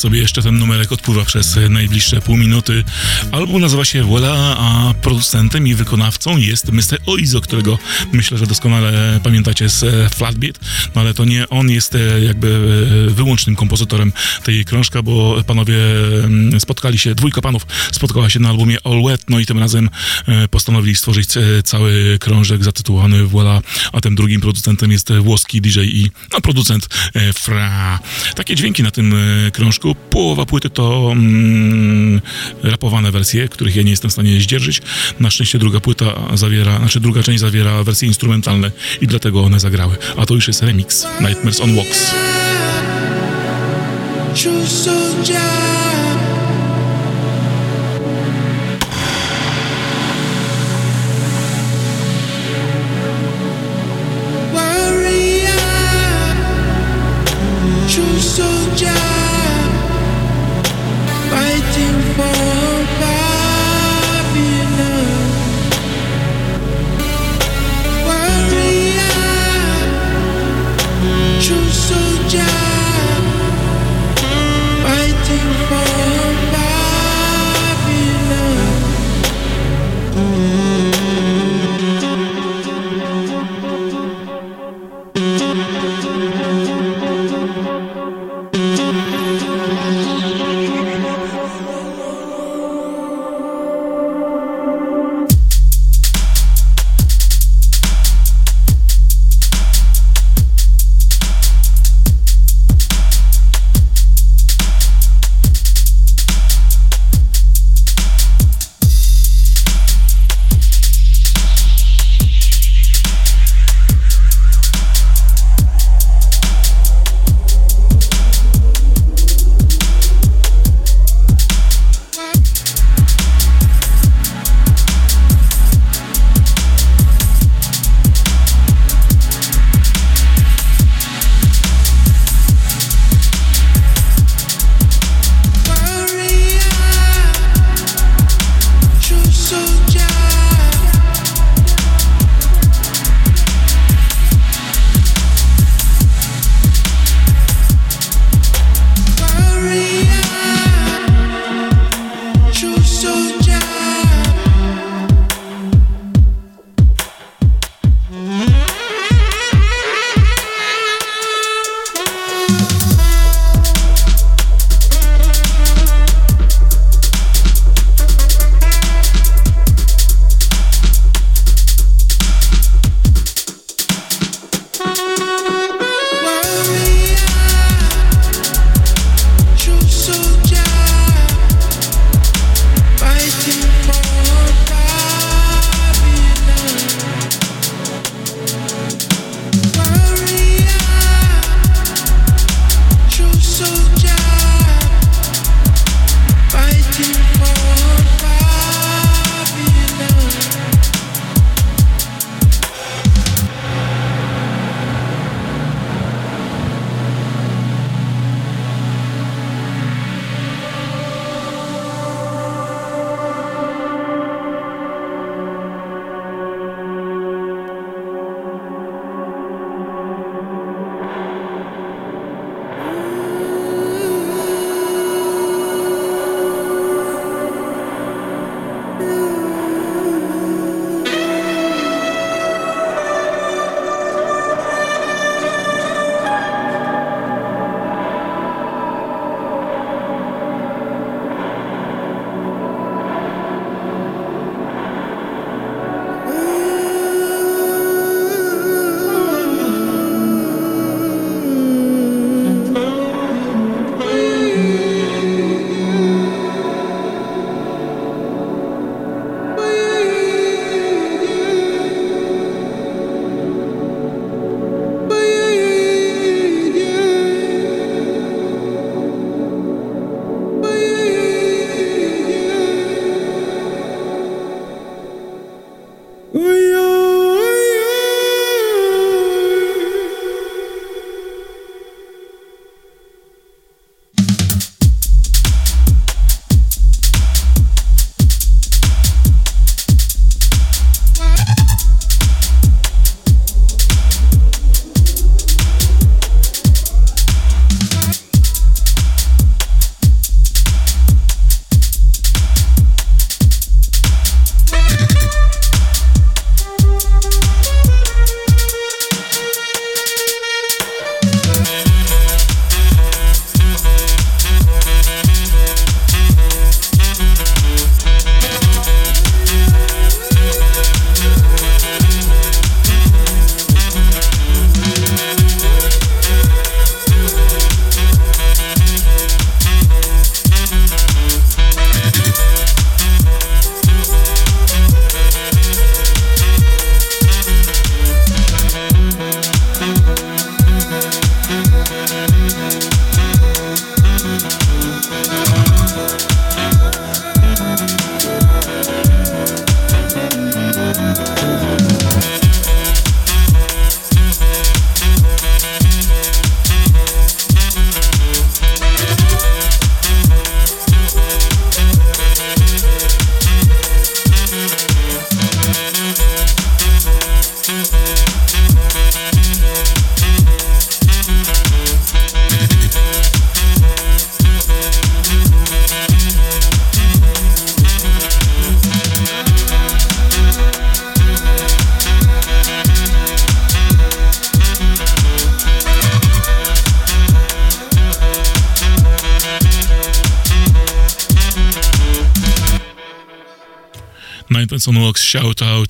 Sobie 0.00 0.18
jeszcze 0.18 0.42
ten 0.42 0.58
numerek 0.58 0.92
odpływa 0.92 1.24
przez 1.24 1.58
najbliższe 1.70 2.20
pół 2.20 2.36
minuty. 2.36 2.84
Album 3.32 3.60
nazywa 3.60 3.84
się 3.84 4.04
Voila, 4.04 4.56
a 4.58 4.94
producentem 5.02 5.66
i 5.66 5.74
wykonawcą 5.74 6.36
jest 6.36 6.72
Mr. 6.72 6.98
Oizo, 7.06 7.40
którego 7.40 7.78
myślę, 8.12 8.38
że 8.38 8.46
doskonale 8.46 9.20
pamiętacie 9.22 9.68
z 9.68 10.14
Flatbeat, 10.14 10.58
no 10.94 11.00
ale 11.00 11.14
to 11.14 11.24
nie 11.24 11.48
on 11.48 11.70
jest 11.70 11.94
e, 11.94 12.20
jakby 12.20 12.78
e, 13.08 13.14
wyłącznym 13.14 13.56
kompozytorem 13.56 14.12
tej 14.44 14.64
krążka, 14.64 15.02
bo 15.02 15.44
panowie 15.46 15.76
mm, 16.24 16.60
spotkali 16.60 16.98
się, 16.98 17.14
dwójka 17.14 17.42
panów 17.42 17.66
spotkała 17.92 18.30
się 18.30 18.40
na 18.40 18.48
albumie 18.48 18.76
All 18.84 19.02
Wet, 19.02 19.24
no 19.28 19.38
i 19.38 19.46
tym 19.46 19.58
razem 19.58 19.90
e, 20.26 20.48
postanowili 20.48 20.96
stworzyć 20.96 21.28
cały 21.64 22.18
krążek 22.20 22.64
zatytułowany 22.64 23.26
Voila, 23.26 23.62
a 23.92 24.00
tym 24.00 24.14
drugim 24.14 24.40
producentem 24.40 24.92
jest 24.92 25.12
włoski 25.12 25.60
DJ 25.60 25.80
i 25.80 26.10
no, 26.32 26.40
producent 26.40 26.88
Fra. 27.34 27.98
Takie 28.34 28.56
dźwięki 28.56 28.82
na 28.82 28.90
tym 28.90 29.14
krążku 29.52 29.89
Połowa 29.94 30.46
płyty 30.46 30.70
to 30.70 31.08
mm, 31.12 32.20
rapowane 32.62 33.12
wersje, 33.12 33.48
których 33.48 33.76
ja 33.76 33.82
nie 33.82 33.90
jestem 33.90 34.10
w 34.10 34.12
stanie 34.12 34.40
zdzierżyć. 34.40 34.82
Na 35.20 35.30
szczęście 35.30 35.58
druga 35.58 35.80
płyta 35.80 36.06
zawiera, 36.34 36.78
znaczy 36.78 37.00
druga 37.00 37.22
część 37.22 37.40
zawiera 37.40 37.84
wersje 37.84 38.08
instrumentalne 38.08 38.70
i 39.00 39.06
dlatego 39.06 39.44
one 39.44 39.60
zagrały. 39.60 39.96
A 40.16 40.26
to 40.26 40.34
już 40.34 40.48
jest 40.48 40.62
remix 40.62 41.06
Nightmares 41.20 41.60
on 41.60 41.76
Walks. 41.76 42.14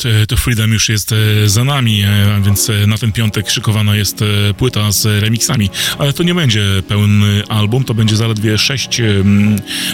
Out 0.07 0.29
to 0.29 0.37
Freedom 0.37 0.73
już 0.73 0.89
jest 0.89 1.15
za 1.47 1.65
nami, 1.65 2.05
więc 2.45 2.71
na 2.87 2.99
ten 2.99 3.13
piątek 3.13 3.51
szykowana 3.51 3.97
jest 3.97 4.25
płyta 4.57 4.93
z 4.93 5.23
remixami, 5.23 5.71
ale 5.99 6.13
to 6.13 6.23
nie 6.23 6.35
będzie 6.35 6.63
pełny 6.89 7.43
album, 7.49 7.85
to 7.85 7.95
będzie 7.95 8.17
zaledwie 8.17 8.59
sześć 8.59 9.01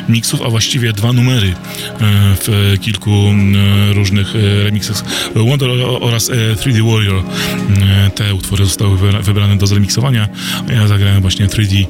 mixów, 0.09 0.43
a 0.43 0.51
właściwie 0.51 0.93
dwa 0.93 1.13
numery 1.13 1.55
w 2.41 2.77
kilku 2.81 3.35
różnych 3.95 4.35
remixach. 4.65 5.05
Wonder 5.35 5.71
oraz 6.01 6.31
3D 6.31 6.93
Warrior. 6.93 7.23
Te 8.15 8.35
utwory 8.35 8.65
zostały 8.65 9.23
wybrane 9.23 9.57
do 9.57 9.67
zremiksowania, 9.67 10.29
ja 10.69 10.89
zagrałem 10.89 11.21
właśnie 11.21 11.47
3D 11.47 11.87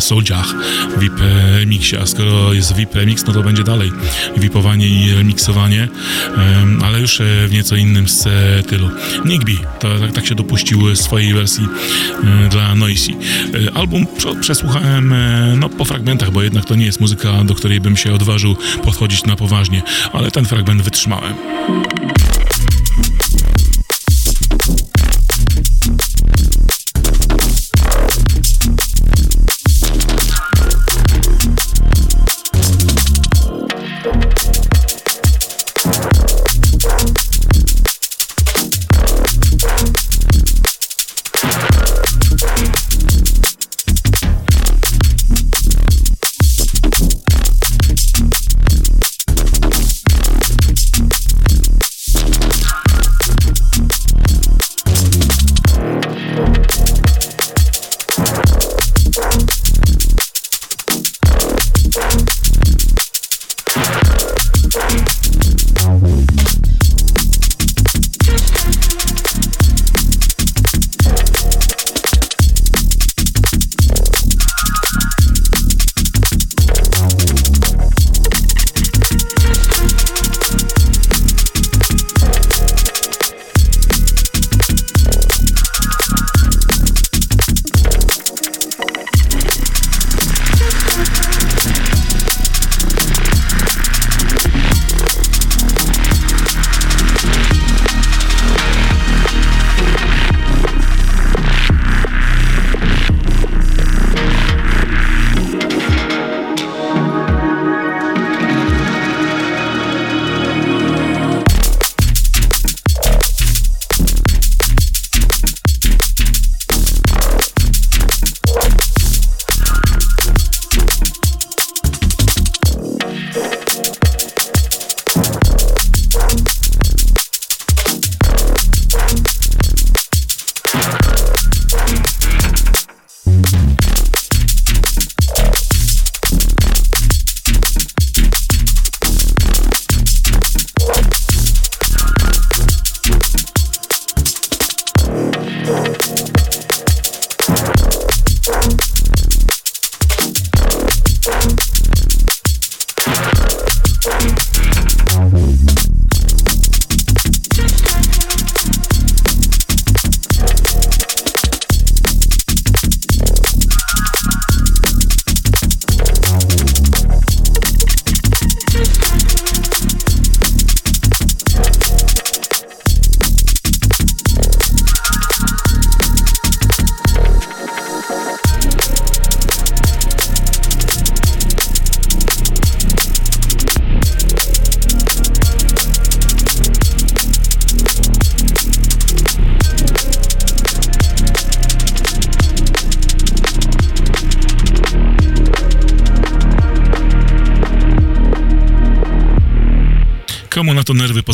w 0.00 0.02
Mala 0.02 0.08
Soldiach 0.08 0.54
VIP 0.98 1.20
remixie, 1.58 2.00
a 2.00 2.06
skoro 2.06 2.52
jest 2.52 2.76
VIP 2.76 2.94
remix, 2.94 3.26
no 3.26 3.32
to 3.32 3.42
będzie 3.42 3.64
dalej 3.64 3.92
vipowanie 4.36 4.88
i 4.88 5.14
remiksowanie, 5.14 5.88
ale 6.84 7.00
już 7.00 7.22
w 7.46 7.52
nieco 7.52 7.76
innym 7.76 8.06
stylu. 8.08 8.90
Nigby 9.24 9.52
tak, 9.80 10.12
tak 10.14 10.26
się 10.26 10.34
dopuścił 10.34 10.96
swojej 10.96 11.34
wersji 11.34 11.68
dla 12.50 12.74
Noisy. 12.74 13.12
Album 13.74 14.06
przesłuchałem 14.40 15.14
no, 15.56 15.68
po 15.68 15.84
fragmentach, 15.84 16.30
bo 16.30 16.42
jednak 16.42 16.64
to 16.64 16.74
nie 16.74 16.86
jest 16.86 17.00
muzyka, 17.00 17.44
do 17.44 17.54
której 17.54 17.80
bym 17.80 17.96
się 17.96 18.14
odważył 18.14 18.56
podchodzić 18.84 19.24
na 19.24 19.36
poważnie, 19.36 19.82
ale 20.12 20.30
ten 20.30 20.44
fragment 20.44 20.82
wytrzymałem. 20.82 21.34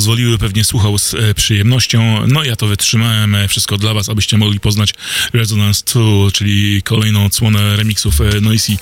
Pozwoliły, 0.06 0.38
pewnie 0.38 0.64
słuchał 0.64 0.98
z 0.98 1.14
e, 1.14 1.34
przyjemnością. 1.34 2.26
No 2.26 2.44
ja 2.44 2.56
to 2.56 2.66
wytrzymałem, 2.66 3.34
e, 3.34 3.48
wszystko 3.48 3.76
dla 3.78 3.94
was, 3.94 4.08
abyście 4.08 4.38
mogli 4.38 4.60
poznać 4.60 4.94
Resonance 5.32 5.82
2, 5.86 6.02
czyli 6.32 6.82
kolejną 6.82 7.24
odsłonę 7.24 7.76
remixów 7.76 8.20
e, 8.20 8.40
Noisy. 8.40 8.76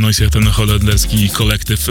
Noisy, 0.00 0.30
ten 0.30 0.46
holenderski 0.46 1.30
kolektyw 1.30 1.86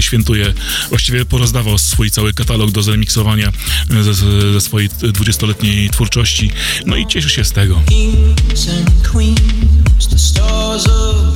świętuje, 0.00 0.54
właściwie 0.88 1.24
porozdawał 1.24 1.78
swój 1.78 2.10
cały 2.10 2.32
katalog 2.32 2.70
do 2.70 2.82
zremiksowania 2.82 3.52
ze, 4.02 4.14
ze 4.52 4.60
swojej 4.60 4.88
dwudziestoletniej 5.02 5.90
twórczości. 5.90 6.50
No 6.86 6.96
i 6.96 7.06
cieszy 7.06 7.30
się 7.30 7.44
z 7.44 7.52
tego. 7.52 7.82
Kings 7.88 8.68
and 8.68 9.08
queens, 9.08 10.08
the 10.10 10.18
stars 10.18 10.86
of 10.86 11.31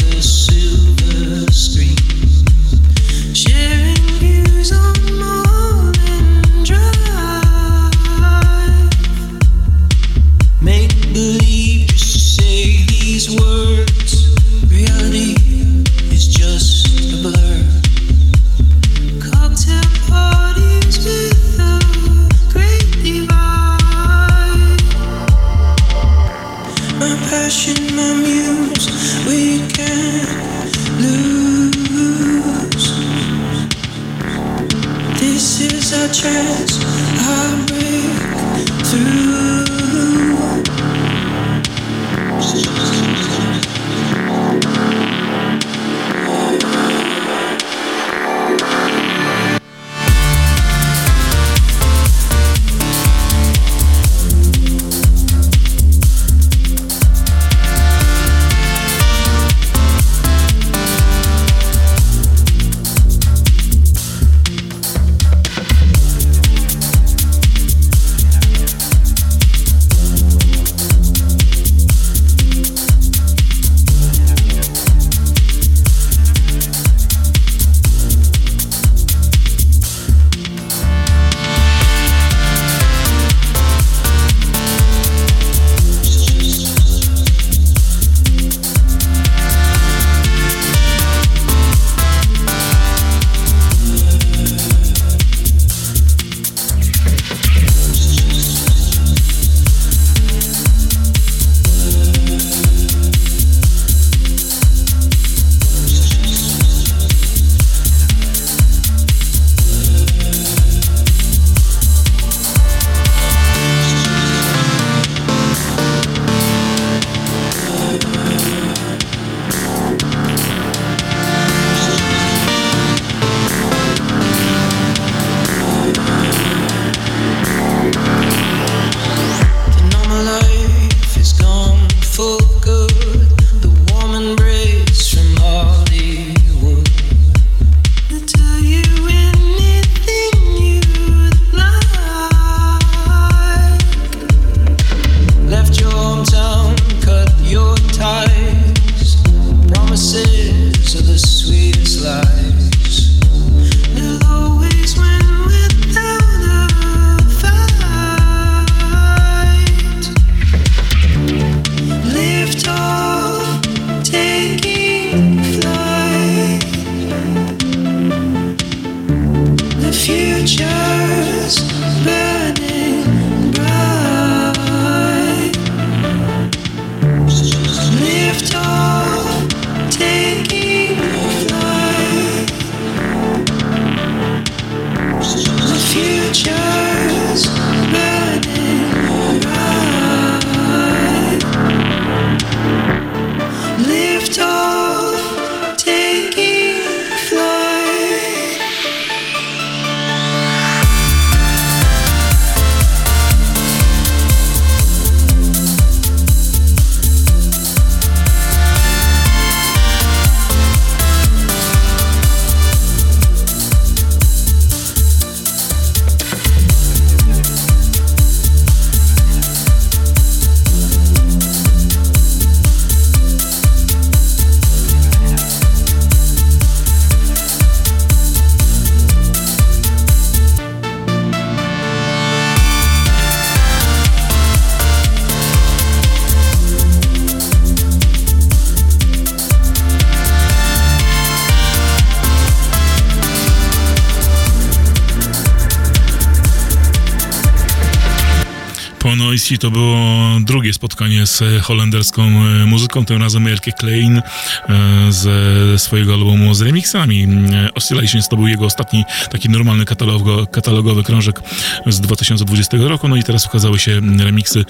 To 249.61 249.71
było 249.71 249.99
drugie 250.41 250.73
spotkanie 250.73 251.27
z 251.27 251.63
holenderską 251.63 252.23
e, 252.23 252.67
muzyką, 252.67 253.05
tym 253.05 253.23
razem 253.23 253.47
Elke 253.47 253.73
Klein 253.73 254.19
e, 254.19 255.13
ze 255.13 255.79
swojego 255.79 256.15
albumu 256.15 256.55
z 256.55 256.63
remixami. 256.63 257.29
E, 257.77 257.87
Oscillations 257.87 258.29
to 258.29 258.37
był 258.37 258.49
jego 258.49 258.65
ostatni 258.65 259.05
taki 259.31 259.49
normalny 259.49 259.85
katalogo, 259.85 260.47
katalogowy 260.47 261.03
krążek 261.03 261.41
z 261.87 262.01
2020 262.01 262.77
roku, 262.81 263.09
no 263.09 263.17
i 263.17 263.23
teraz 263.23 263.47
ukazały 263.47 263.79
się 263.79 264.01
remiksy. 264.19 264.65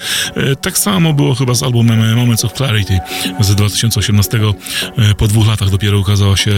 Tak 0.61 0.77
samo 0.77 1.13
było 1.13 1.35
chyba 1.35 1.53
z 1.53 1.63
albumem 1.63 2.15
Moments 2.15 2.45
of 2.45 2.53
Clarity 2.53 2.99
z 3.39 3.55
2018. 3.55 4.39
Po 5.17 5.27
dwóch 5.27 5.47
latach 5.47 5.69
dopiero 5.69 5.99
ukazała 5.99 6.37
się 6.37 6.51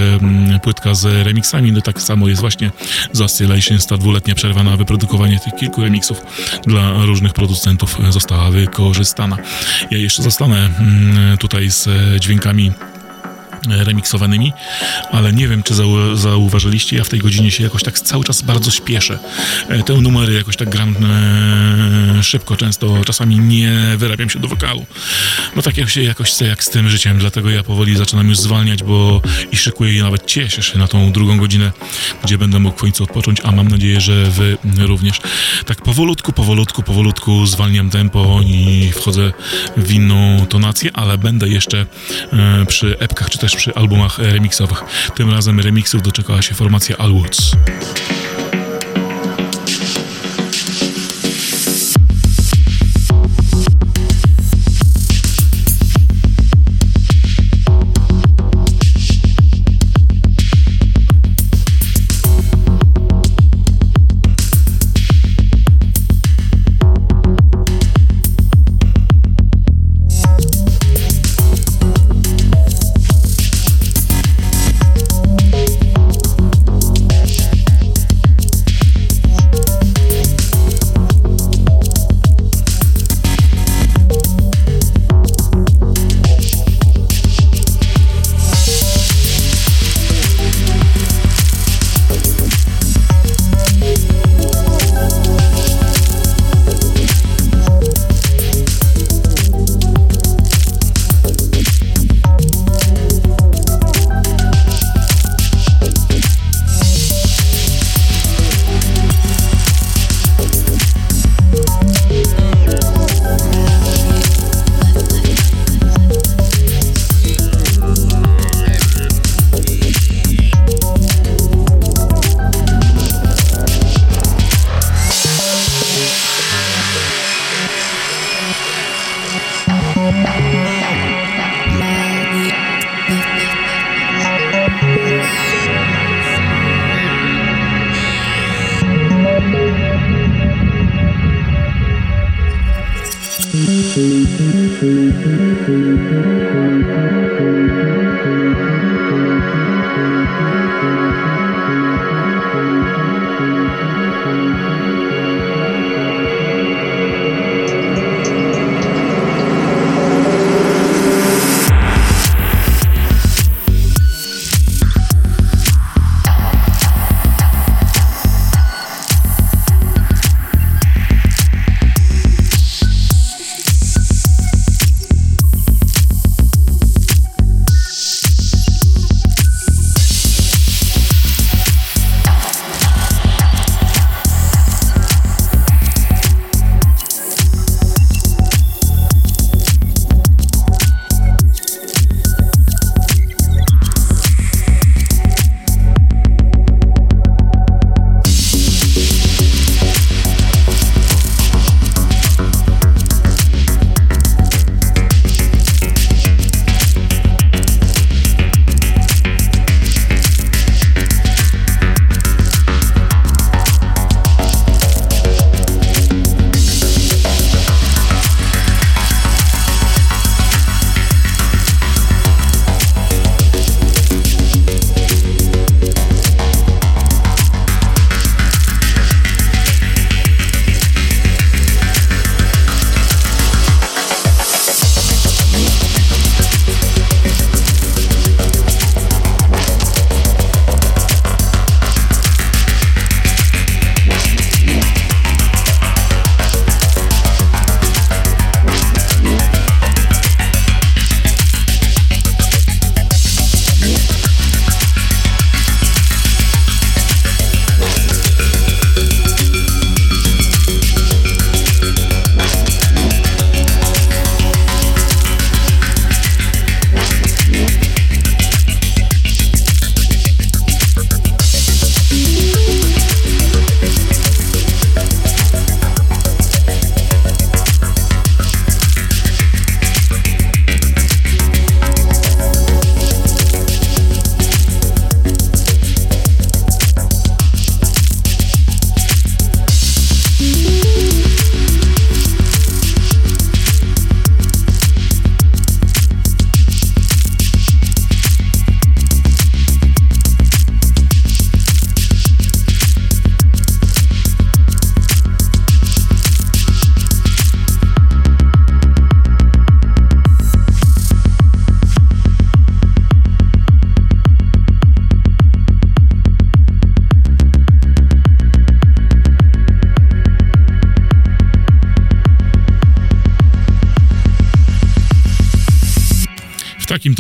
płytka 0.64 0.94
z 0.94 1.06
remixami, 1.26 1.72
no 1.72 1.82
tak 1.82 2.02
samo 2.02 2.28
jest 2.28 2.42
właśnie 2.42 2.72
z 3.12 3.22
Oscillations, 3.22 3.88
ta 3.88 3.98
dwuletnia 3.98 4.36
przerwa 4.36 4.64
na 4.64 4.78
wyprodukowanie 4.78 5.40
tych 5.40 5.56
kilku 5.56 5.82
remiksów 5.82 6.22
dla 6.68 7.06
różnych 7.06 7.34
producentów 7.34 7.98
została 8.10 8.52
wykorzystana. 8.52 9.38
Ja 9.92 9.98
jeszcze 9.98 10.24
zostanę 10.24 10.70
mm, 10.80 11.38
tutaj 11.38 11.72
z 11.72 11.90
dźwiękami 12.20 12.72
remiksowanymi, 13.72 14.54
ale 15.12 15.34
nie 15.34 15.48
wiem, 15.48 15.64
czy 15.64 15.74
zau 15.74 16.16
zauważyliście, 16.16 16.98
ja 16.98 17.04
w 17.04 17.10
tej 17.10 17.20
godzinie 17.20 17.52
się 17.52 17.64
jakoś 17.64 17.84
tak 17.84 18.00
cały 18.00 18.24
czas 18.24 18.42
bardzo 18.42 18.72
śpieszę. 18.72 19.20
E, 19.70 19.84
te 19.84 19.94
numery 19.94 20.34
jakoś 20.34 20.56
tak 20.58 20.70
gram 20.70 20.96
e, 22.20 22.24
szybko, 22.24 22.58
często 22.58 23.06
czasami 23.06 23.40
nie 23.40 23.72
wyrabiam 23.98 24.30
się 24.30 24.40
do 24.40 24.48
wokalu. 24.48 24.86
No 25.56 25.62
tak 25.62 25.78
jak 25.78 25.90
się 25.90 26.04
jakoś 26.04 26.32
chcę, 26.32 26.46
jak 26.46 26.64
z 26.64 26.70
tym 26.70 26.90
życiem, 26.90 27.18
dlatego 27.18 27.50
ja 27.50 27.64
powoli 27.64 27.98
zaczynam 27.98 28.30
już 28.30 28.38
zwalniać, 28.38 28.84
bo 28.84 29.22
i 29.52 29.58
szykuję 29.58 29.94
i 29.98 30.02
nawet 30.02 30.26
cieszę 30.26 30.64
się 30.64 30.78
na 30.78 30.88
tą 30.88 31.12
drugą 31.12 31.38
godzinę, 31.38 31.72
gdzie 32.24 32.38
będę 32.38 32.60
mógł 32.60 32.78
w 32.78 32.82
końcu 32.82 33.04
odpocząć, 33.04 33.42
a 33.44 33.52
mam 33.52 33.68
nadzieję, 33.68 34.02
że 34.02 34.26
wy 34.26 34.58
również. 34.78 35.22
Tak 35.66 35.82
powolutku, 35.82 36.34
powolutku, 36.34 36.84
powolutku 36.84 37.46
zwalniam 37.46 37.90
tempo 37.90 38.40
i 38.46 38.92
wchodzę 38.96 39.34
w 39.78 39.92
inną 39.92 40.46
tonację, 40.46 40.92
ale 40.94 41.18
będę 41.18 41.50
jeszcze 41.50 41.86
e, 42.34 42.66
przy 42.66 43.00
epkach 43.00 43.30
czy 43.30 43.38
też 43.38 43.56
przy 43.60 43.76
albumach 43.76 44.20
remixowych. 44.20 44.84
Tym 45.16 45.30
razem 45.30 45.60
remixów 45.60 46.02
doczekała 46.02 46.42
się 46.42 46.56
formacja 46.56 46.98
Alwoods. 46.98 47.52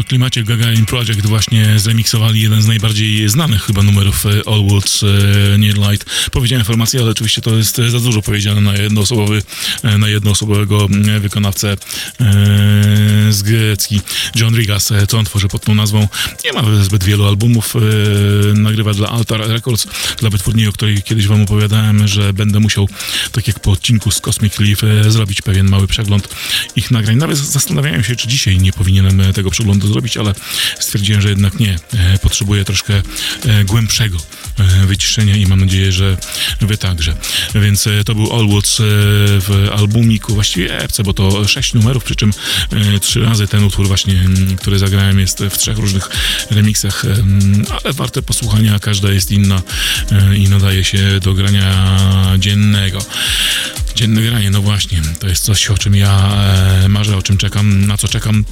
Klimacie 0.10 0.43
Gagarin 0.43 0.86
Project 0.86 1.26
właśnie 1.26 1.80
zremiksowali 1.80 2.41
jeden 2.41 2.62
z 2.62 2.68
najbardziej 2.68 3.30
znanych 3.30 3.64
chyba 3.64 3.84
numerów 3.84 4.26
e, 4.26 4.30
All 4.30 4.68
Woods 4.68 5.03
e, 5.03 5.57
Near 5.57 5.78
Light. 5.78 6.30
Powiedziałem 6.32 6.62
informację, 6.62 7.01
ale 7.01 7.12
oczywiście 7.12 7.41
to 7.41 7.55
jest 7.55 7.76
za 7.76 7.99
dużo 7.99 8.22
powiedziane 8.22 8.62
na 8.62 8.74
jednoosobowy, 8.74 9.41
e, 9.84 9.97
na 9.97 10.10
jednoosobowego 10.10 10.88
wykonawcę 11.20 11.78
z 13.30 13.41
Grecki 13.41 14.01
John 14.36 14.55
Rigas, 14.55 14.93
co 15.07 15.18
on 15.18 15.26
tworzy 15.26 15.47
pod 15.47 15.64
tą 15.66 15.76
nazwą. 15.76 16.07
Nie 16.45 16.53
ma 16.53 16.84
zbyt 16.84 17.03
wielu 17.03 17.26
albumów, 17.26 17.74
nagrywa 18.55 18.93
dla 18.93 19.10
Altar 19.10 19.47
Records, 19.47 19.88
dla 20.20 20.30
wytwórni, 20.30 20.68
o 20.68 20.72
której 20.72 21.03
kiedyś 21.03 21.28
wam 21.28 21.41
opowiadałem, 21.41 22.07
że 22.07 22.34
będę 22.34 22.60
musiał, 22.60 22.89
tak 23.32 23.47
jak 23.47 23.60
po 23.60 23.72
odcinku 23.72 24.12
z 24.12 24.22
Cosmic 24.22 24.53
Cliff, 24.53 24.82
zrobić 25.07 25.41
pewien 25.41 25.70
mały 25.70 25.88
przegląd 25.88 26.36
ich 26.76 26.91
nagrań. 26.91 27.18
Nawet 27.18 27.38
zastanawiałem 27.38 28.03
się, 28.03 28.16
czy 28.16 28.28
dzisiaj 28.28 28.57
nie 28.57 28.74
powinienem 28.74 29.34
tego 29.34 29.51
przeglądu 29.51 29.88
zrobić, 29.88 29.98
ale 30.19 30.33
stwierdziłem, 30.79 31.21
że 31.21 31.29
jednak 31.29 31.59
nie. 31.59 31.79
E, 31.93 32.19
potrzebuję 32.19 32.65
troszkę 32.65 32.93
e, 32.93 33.63
głębszego 33.63 34.17
e, 34.59 34.85
wyciszenia 34.85 35.35
i 35.35 35.45
mam 35.45 35.59
nadzieję, 35.59 35.91
że 35.91 36.17
wy 36.61 36.77
także. 36.77 37.15
Więc 37.55 37.89
to 38.05 38.15
był 38.15 38.33
All 38.33 38.47
Woods 38.47 38.77
w 38.79 39.69
albumiku, 39.77 40.33
właściwie 40.33 40.79
epce, 40.79 41.03
bo 41.03 41.13
to 41.13 41.47
sześć 41.47 41.73
numerów, 41.73 42.03
przy 42.03 42.15
czym 42.15 42.33
trzy 43.01 43.19
razy 43.19 43.47
ten 43.47 43.63
utwór 43.63 43.87
właśnie, 43.87 44.25
który 44.57 44.79
zagrałem 44.79 45.19
jest 45.19 45.43
w 45.49 45.57
trzech 45.57 45.77
różnych 45.77 46.09
remixach, 46.51 47.05
ale 47.83 47.93
warte 47.93 48.21
posłuchania, 48.21 48.79
każda 48.79 49.11
jest 49.11 49.31
inna 49.31 49.61
i 50.37 50.49
nadaje 50.49 50.83
się 50.83 51.19
do 51.19 51.33
grania 51.33 51.97
dziennego. 52.37 52.99
Dzienne 53.95 54.21
granie, 54.21 54.51
no 54.51 54.61
właśnie, 54.61 55.01
to 55.19 55.27
jest 55.27 55.43
coś, 55.43 55.69
o 55.69 55.77
czym 55.77 55.95
ja 55.95 56.31
marzę, 56.89 57.17
o 57.17 57.21
czym 57.21 57.37
czekam, 57.37 57.85
na 57.87 57.97
co 57.97 58.07
czekam 58.07 58.45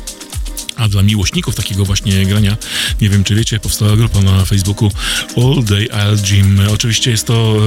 a 0.78 0.88
dla 0.88 1.04
miłośników 1.04 1.56
takiego 1.56 1.86
właśnie 1.86 2.26
grania, 2.26 2.58
nie 3.02 3.10
wiem 3.10 3.24
czy 3.24 3.36
wiecie, 3.36 3.60
powstała 3.60 3.96
grupa 3.96 4.22
na 4.22 4.46
Facebooku 4.46 4.92
All 5.38 5.64
Day 5.64 5.88
I'll 5.88 6.22
Gym. 6.22 6.62
Oczywiście 6.74 7.12
jest 7.12 7.28
to 7.28 7.58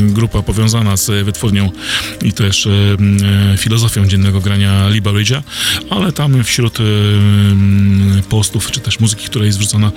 grupa 0.00 0.42
powiązana 0.42 0.96
z 0.96 1.24
wytwórnią 1.24 1.70
i 2.22 2.32
też 2.32 2.66
e, 2.66 2.96
filozofią 3.56 4.06
dziennego 4.06 4.40
grania 4.40 4.88
Lee 4.88 5.02
Barridge'a, 5.02 5.42
ale 5.90 6.12
tam 6.12 6.44
wśród 6.44 6.78
postów 8.28 8.70
czy 8.70 8.80
też 8.80 9.00
muzyki, 9.00 9.26
która 9.26 9.44
jest 9.44 9.58
wrzucona 9.58 9.92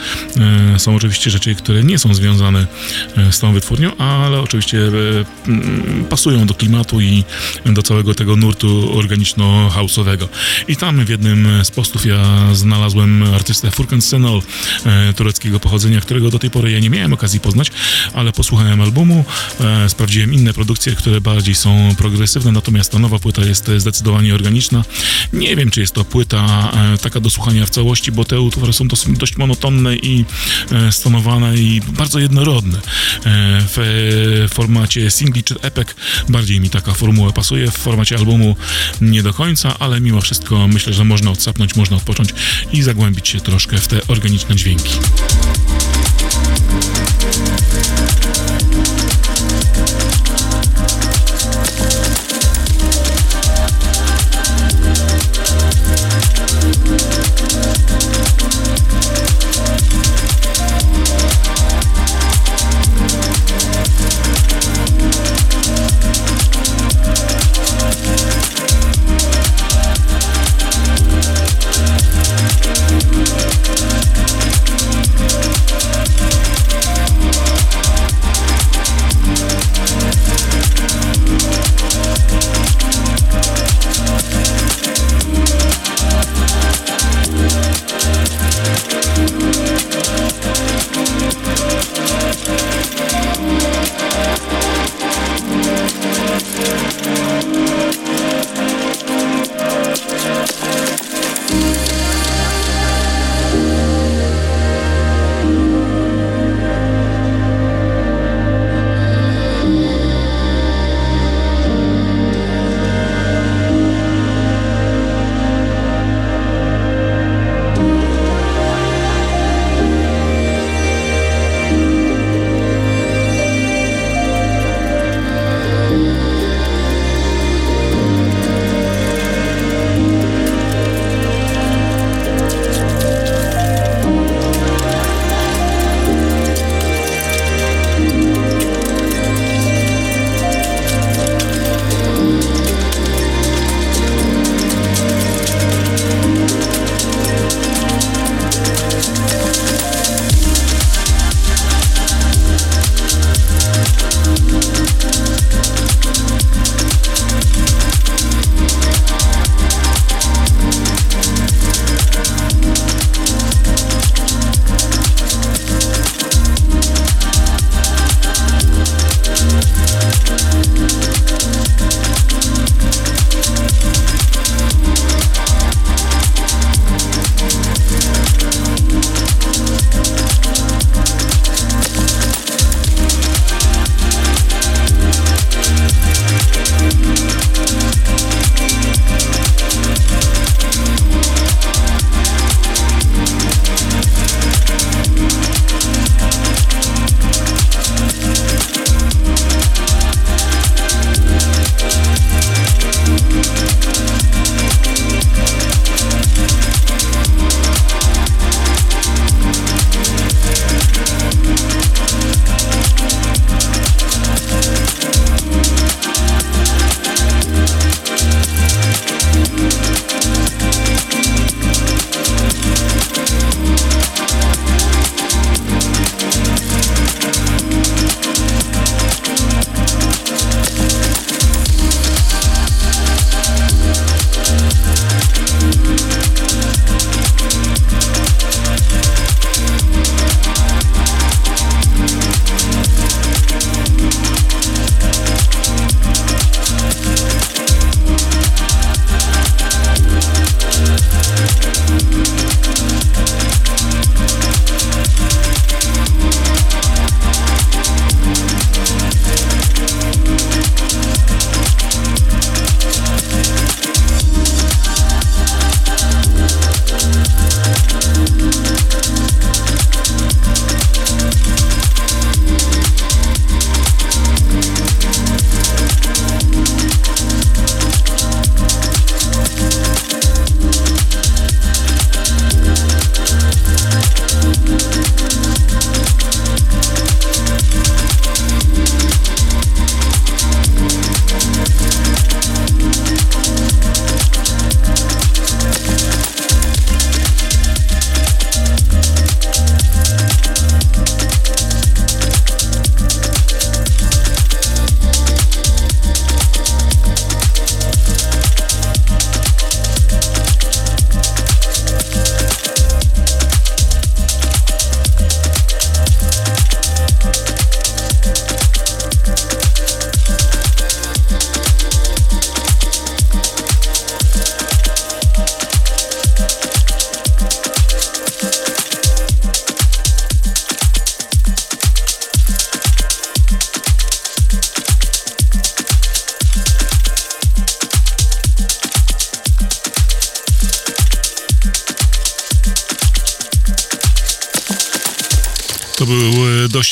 e, 0.75 0.79
są 0.79 0.95
oczywiście 0.95 1.29
rzeczy, 1.29 1.55
które 1.55 1.83
nie 1.83 1.99
są 1.99 2.13
związane 2.13 2.67
e, 3.17 3.31
z 3.31 3.39
tą 3.39 3.53
wytwórnią, 3.53 3.97
ale 3.97 4.41
oczywiście 4.41 4.79
pasują 6.09 6.45
do 6.45 6.53
klimatu 6.53 7.01
i 7.01 7.23
do 7.65 7.83
całego 7.83 8.15
tego 8.15 8.35
nurtu 8.35 8.99
organiczno-house'owego. 8.99 10.27
I 10.67 10.75
tam 10.75 11.05
w 11.05 11.09
jednym 11.09 11.30
jednym 11.31 11.65
z 11.65 11.71
postów 11.71 12.05
ja 12.05 12.55
znalazłem 12.55 13.23
artystę 13.23 13.71
Furkan 13.71 14.01
Senol, 14.01 14.41
e, 14.85 15.13
tureckiego 15.13 15.59
pochodzenia, 15.59 16.01
którego 16.01 16.29
do 16.29 16.39
tej 16.39 16.49
pory 16.49 16.71
ja 16.71 16.79
nie 16.79 16.89
miałem 16.89 17.13
okazji 17.13 17.39
poznać, 17.39 17.71
ale 18.13 18.31
posłuchałem 18.31 18.81
albumu, 18.81 19.25
e, 19.59 19.89
sprawdziłem 19.89 20.33
inne 20.33 20.53
produkcje, 20.53 20.95
które 20.95 21.21
bardziej 21.21 21.55
są 21.55 21.95
progresywne, 21.97 22.51
natomiast 22.51 22.91
ta 22.91 22.99
nowa 22.99 23.19
płyta 23.19 23.41
jest 23.41 23.71
zdecydowanie 23.77 24.35
organiczna. 24.35 24.83
Nie 25.33 25.55
wiem, 25.55 25.71
czy 25.71 25.81
jest 25.81 25.93
to 25.93 26.05
płyta 26.05 26.71
e, 26.93 26.97
taka 26.97 27.19
do 27.19 27.29
słuchania 27.29 27.65
w 27.65 27.69
całości, 27.69 28.11
bo 28.11 28.25
te 28.25 28.41
utwory 28.41 28.73
są 28.73 28.87
dość 29.07 29.37
monotonne 29.37 29.95
i 29.95 30.25
stonowane 30.91 31.57
i 31.57 31.81
bardzo 31.81 32.19
jednorodne. 32.19 32.77
W 33.75 34.47
formacie 34.53 35.11
singli 35.11 35.43
czy 35.43 35.55
epek 35.61 35.95
bardziej 36.29 36.59
mi 36.59 36.69
taka 36.69 36.93
formuła 36.93 37.31
pasuje, 37.31 37.71
w 37.71 37.77
formacie 37.77 38.17
albumu 38.17 38.55
nie 39.01 39.23
do 39.23 39.33
końca, 39.33 39.79
ale 39.79 40.01
mimo 40.01 40.21
wszystko 40.21 40.67
myślę, 40.67 40.93
że 40.93 41.03
można 41.03 41.20
można 41.21 41.31
odsapnąć, 41.31 41.75
można 41.75 41.97
odpocząć 41.97 42.29
i 42.71 42.81
zagłębić 42.81 43.29
się 43.29 43.39
troszkę 43.39 43.77
w 43.77 43.87
te 43.87 44.07
organiczne 44.07 44.55
dźwięki. 44.55 44.93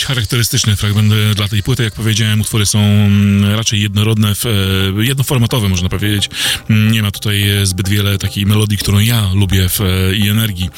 Charakterystyczny 0.10 0.76
fragment 0.76 1.14
e, 1.14 1.36
dla 1.36 1.48
tej 1.48 1.64
płyty. 1.64 1.84
Jak 1.84 1.94
powiedziałem, 1.94 2.42
utwory 2.42 2.66
są 2.66 2.80
mm, 2.80 3.56
raczej 3.56 3.82
jednorodne, 3.82 4.30
e, 4.30 5.04
jednoformatowe 5.04 5.70
można 5.70 5.90
powiedzieć. 5.90 6.30
Mm, 6.70 6.92
nie 6.92 7.02
ma 7.04 7.12
tutaj 7.12 7.44
zbyt 7.64 7.90
wiele 7.90 8.18
takiej 8.18 8.46
melodii, 8.46 8.78
którą 8.78 9.00
ja 9.00 9.30
lubię 9.34 9.70
w, 9.70 9.80
i 10.18 10.30
energii. 10.30 10.70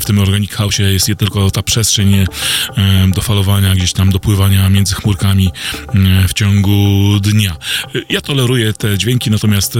W 0.00 0.04
tym 0.04 0.18
Organic 0.18 0.52
House 0.52 0.78
jest 0.78 1.10
tylko 1.18 1.50
ta 1.50 1.62
przestrzeń 1.62 2.26
do 3.14 3.22
falowania, 3.22 3.74
gdzieś 3.74 3.92
tam 3.92 4.10
dopływania 4.10 4.70
między 4.70 4.94
chmurkami 4.94 5.50
w 6.28 6.32
ciągu 6.32 7.08
dnia. 7.20 7.56
Ja 8.08 8.20
toleruję 8.20 8.72
te 8.72 8.98
dźwięki, 8.98 9.30
natomiast 9.30 9.72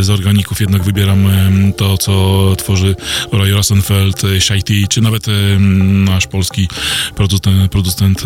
z 0.00 0.10
organików 0.10 0.60
jednak 0.60 0.84
wybieram 0.84 1.28
to, 1.76 1.98
co 1.98 2.54
tworzy 2.58 2.96
Roy 3.32 3.50
Rosenfeld, 3.50 4.22
Shaiti, 4.40 4.88
czy 4.88 5.00
nawet 5.00 5.26
nasz 5.58 6.26
polski 6.26 6.68
producent, 7.16 7.72
producent 7.72 8.22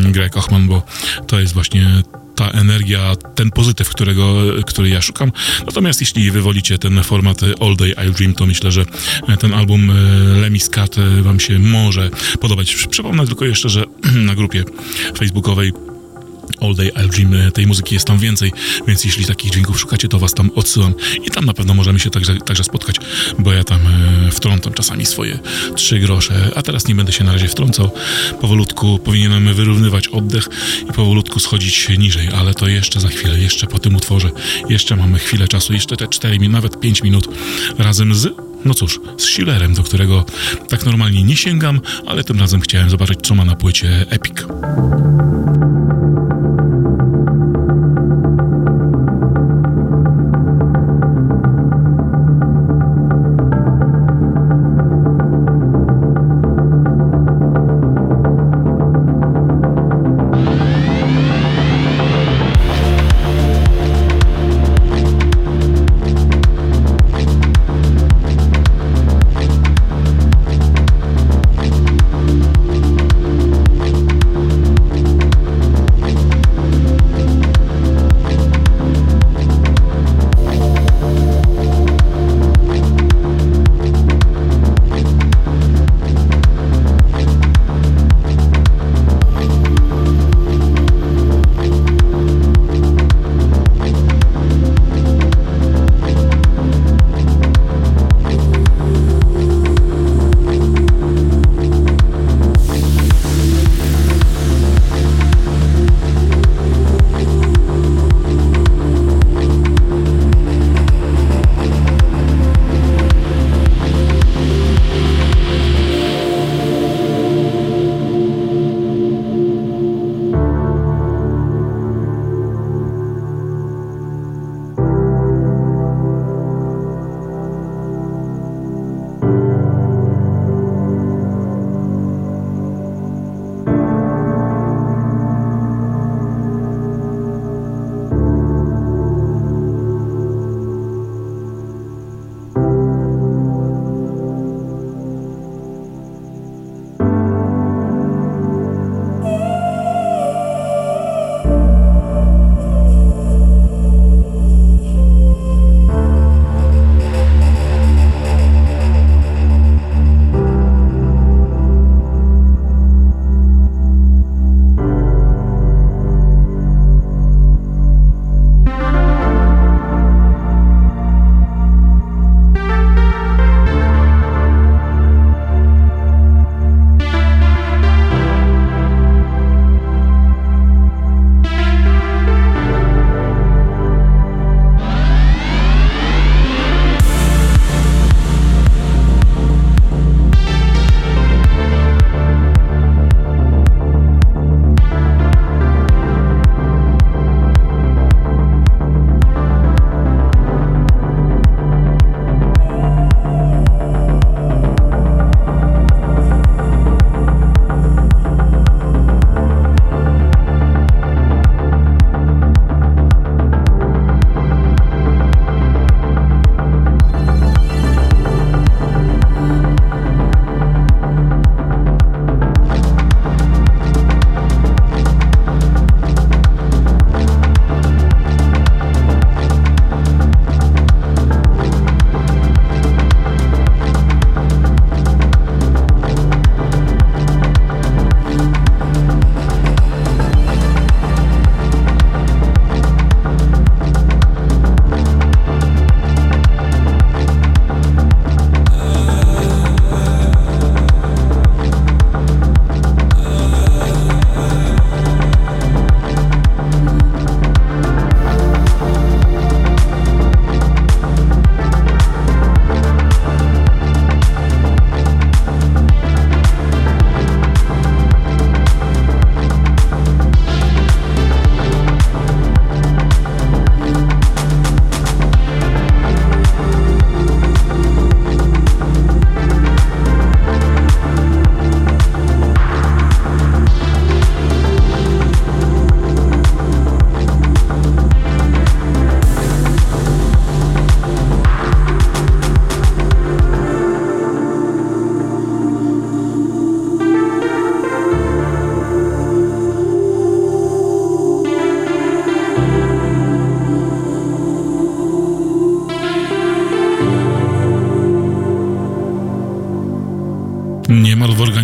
Greg 0.00 0.36
Ochman, 0.36 0.68
bo 0.68 0.82
to 1.26 1.40
jest 1.40 1.54
właśnie 1.54 2.02
ta 2.40 2.50
energia, 2.50 3.16
ten 3.34 3.50
pozytyw, 3.50 3.88
którego, 3.88 4.42
który 4.66 4.88
ja 4.88 5.00
szukam. 5.00 5.32
Natomiast 5.66 6.00
jeśli 6.00 6.30
wywolicie 6.30 6.78
ten 6.78 7.02
format 7.02 7.40
All 7.60 7.76
Day 7.76 7.94
I 8.08 8.10
Dream, 8.10 8.34
to 8.34 8.46
myślę, 8.46 8.72
że 8.72 8.84
ten 9.40 9.54
album 9.54 9.92
Lemmy 10.40 10.60
Scat 10.60 10.96
wam 11.22 11.40
się 11.40 11.58
może 11.58 12.10
podobać. 12.40 12.86
Przypomnę 12.90 13.26
tylko 13.26 13.44
jeszcze, 13.44 13.68
że 13.68 13.84
na 14.28 14.34
grupie 14.34 14.64
facebookowej 15.18 15.72
All 16.60 16.74
Day 16.74 16.90
I'll. 16.90 17.10
E, 17.20 17.52
tej 17.52 17.66
muzyki 17.66 17.94
jest 17.94 18.06
tam 18.06 18.18
więcej, 18.18 18.52
więc 18.86 19.04
jeśli 19.04 19.24
takich 19.24 19.52
dźwięków 19.52 19.80
szukacie, 19.80 20.08
to 20.08 20.18
was 20.18 20.34
tam 20.34 20.50
odsyłam 20.54 20.94
i 21.26 21.30
tam 21.30 21.44
na 21.44 21.54
pewno 21.54 21.74
możemy 21.74 22.00
się 22.00 22.10
także, 22.10 22.36
także 22.36 22.64
spotkać, 22.64 22.96
bo 23.38 23.52
ja 23.52 23.64
tam 23.64 23.80
e, 24.26 24.30
wtrącam 24.30 24.72
czasami 24.72 25.06
swoje 25.06 25.38
trzy 25.74 25.98
grosze, 25.98 26.50
a 26.54 26.62
teraz 26.62 26.88
nie 26.88 26.94
będę 26.94 27.12
się 27.12 27.24
na 27.24 27.32
razie 27.32 27.48
wtrącał. 27.48 27.90
Powolutku 28.40 28.98
powinienem 28.98 29.54
wyrównywać 29.54 30.08
oddech 30.08 30.48
i 30.90 30.92
powolutku 30.92 31.40
schodzić 31.40 31.88
niżej, 31.98 32.28
ale 32.28 32.54
to 32.54 32.68
jeszcze 32.68 33.00
za 33.00 33.08
chwilę, 33.08 33.40
jeszcze 33.40 33.66
po 33.66 33.78
tym 33.78 33.96
utworze, 33.96 34.30
jeszcze 34.68 34.96
mamy 34.96 35.18
chwilę 35.18 35.48
czasu, 35.48 35.72
jeszcze 35.72 35.96
te 35.96 36.08
4 36.08 36.38
minut, 36.38 36.52
nawet 36.52 36.80
5 36.80 37.02
minut 37.02 37.28
razem 37.78 38.14
z 38.14 38.28
no 38.64 38.74
cóż, 38.74 39.00
z 39.18 39.22
Schillerem, 39.22 39.74
do 39.74 39.82
którego 39.82 40.24
tak 40.68 40.86
normalnie 40.86 41.22
nie 41.22 41.36
sięgam, 41.36 41.80
ale 42.06 42.24
tym 42.24 42.40
razem 42.40 42.60
chciałem 42.60 42.90
zobaczyć, 42.90 43.20
co 43.22 43.34
ma 43.34 43.44
na 43.44 43.56
płycie 43.56 44.06
Epic. 44.10 44.34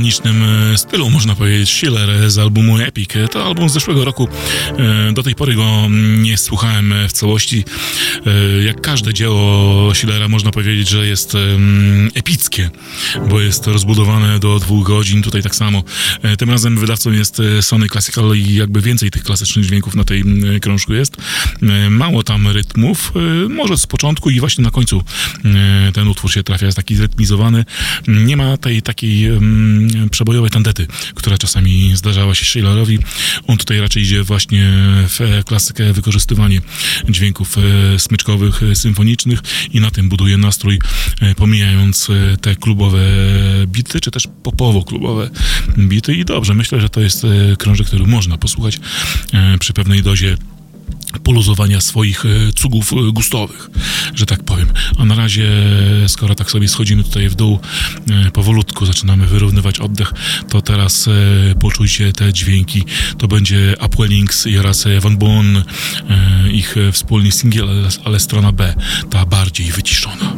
Granicznym 0.06 0.42
e, 0.42 0.65
stylu, 0.76 1.10
można 1.10 1.34
powiedzieć, 1.34 1.70
Schiller 1.70 2.30
z 2.30 2.38
albumu 2.38 2.78
Epic. 2.78 3.10
To 3.30 3.44
album 3.44 3.68
z 3.68 3.72
zeszłego 3.72 4.04
roku. 4.04 4.28
E, 4.78 5.12
do 5.12 5.22
tej 5.22 5.34
pory 5.34 5.54
go 5.54 5.86
nie 6.18 6.38
słuchałem 6.38 6.94
w 7.08 7.12
całości. 7.12 7.64
E, 8.26 8.62
jak 8.62 8.80
każde 8.80 9.14
dzieło 9.14 9.94
Schillera, 9.94 10.28
można 10.28 10.50
powiedzieć, 10.50 10.88
że 10.88 11.06
jest 11.06 11.36
epickie, 12.14 12.70
bo 13.28 13.40
jest 13.40 13.66
rozbudowane 13.66 14.38
do 14.38 14.58
dwóch 14.58 14.86
godzin. 14.86 15.22
Tutaj 15.22 15.42
tak 15.42 15.54
samo. 15.54 15.82
Tym 16.38 16.50
razem 16.50 16.78
wydawcą 16.78 17.12
jest 17.12 17.42
Sony 17.60 17.88
Classical 17.88 18.36
i 18.36 18.54
jakby 18.54 18.80
więcej 18.80 19.10
tych 19.10 19.22
klasycznych 19.22 19.66
dźwięków 19.66 19.94
na 19.94 20.04
tej 20.04 20.24
krążku 20.62 20.94
jest. 20.94 21.16
Mało 21.90 22.22
tam 22.22 22.48
rytmów, 22.48 23.12
może 23.48 23.76
z 23.78 23.86
początku 23.86 24.30
i 24.30 24.40
właśnie 24.40 24.64
na 24.64 24.70
końcu 24.70 25.02
ten 25.94 26.08
utwór 26.08 26.32
się 26.32 26.42
trafia, 26.42 26.66
jest 26.66 26.76
taki 26.76 26.96
zrytmizowany. 26.96 27.64
Nie 28.08 28.36
ma 28.36 28.56
tej 28.56 28.82
takiej 28.82 29.30
przebojowej 30.10 30.50
tandety, 30.66 30.86
która 31.14 31.38
czasami 31.38 31.96
zdarzała 31.96 32.34
się 32.34 32.44
Schillerowi. 32.44 32.98
On 33.46 33.56
tutaj 33.56 33.80
raczej 33.80 34.02
idzie 34.02 34.22
właśnie 34.22 34.72
w 35.08 35.42
klasykę 35.46 35.92
wykorzystywanie 35.92 36.60
dźwięków 37.08 37.56
e, 37.58 37.98
smyczkowych, 37.98 38.62
e, 38.62 38.74
symfonicznych 38.74 39.40
i 39.72 39.80
na 39.80 39.90
tym 39.90 40.08
buduje 40.08 40.38
nastrój, 40.38 40.78
e, 41.20 41.34
pomijając 41.34 42.08
te 42.40 42.56
klubowe 42.56 43.00
bity, 43.66 44.00
czy 44.00 44.10
też 44.10 44.28
popowo-klubowe 44.42 45.30
bity 45.78 46.14
i 46.14 46.24
dobrze, 46.24 46.54
myślę, 46.54 46.80
że 46.80 46.88
to 46.88 47.00
jest 47.00 47.26
krążek, 47.58 47.86
który 47.86 48.06
można 48.06 48.38
posłuchać 48.38 48.80
przy 49.58 49.72
pewnej 49.72 50.02
dozie 50.02 50.36
poluzowania 51.22 51.80
swoich 51.80 52.24
e, 52.26 52.52
cugów 52.52 52.92
e, 52.92 53.12
gustowych, 53.12 53.70
że 54.14 54.26
tak 54.26 54.42
powiem. 54.42 54.68
A 54.98 55.04
na 55.04 55.14
razie, 55.14 55.48
skoro 56.06 56.34
tak 56.34 56.50
sobie 56.50 56.68
schodzimy 56.68 57.04
tutaj 57.04 57.28
w 57.28 57.34
dół, 57.34 57.58
e, 58.10 58.30
powolutku 58.30 58.86
zaczynamy 58.86 59.26
wyrównywać 59.26 59.78
oddech, 59.78 60.12
to 60.48 60.62
teraz 60.62 61.08
poczujcie 61.60 62.12
te 62.12 62.32
dźwięki. 62.32 62.84
To 63.18 63.28
będzie 63.28 63.74
Upwellings 63.86 64.46
oraz 64.60 64.84
Van 65.00 65.16
Bon, 65.16 65.62
ich 66.52 66.76
wspólny 66.92 67.32
singiel, 67.32 67.68
ale 68.04 68.20
strona 68.20 68.52
B, 68.52 68.74
ta 69.10 69.26
bardziej 69.26 69.72
wyciszona. 69.72 70.32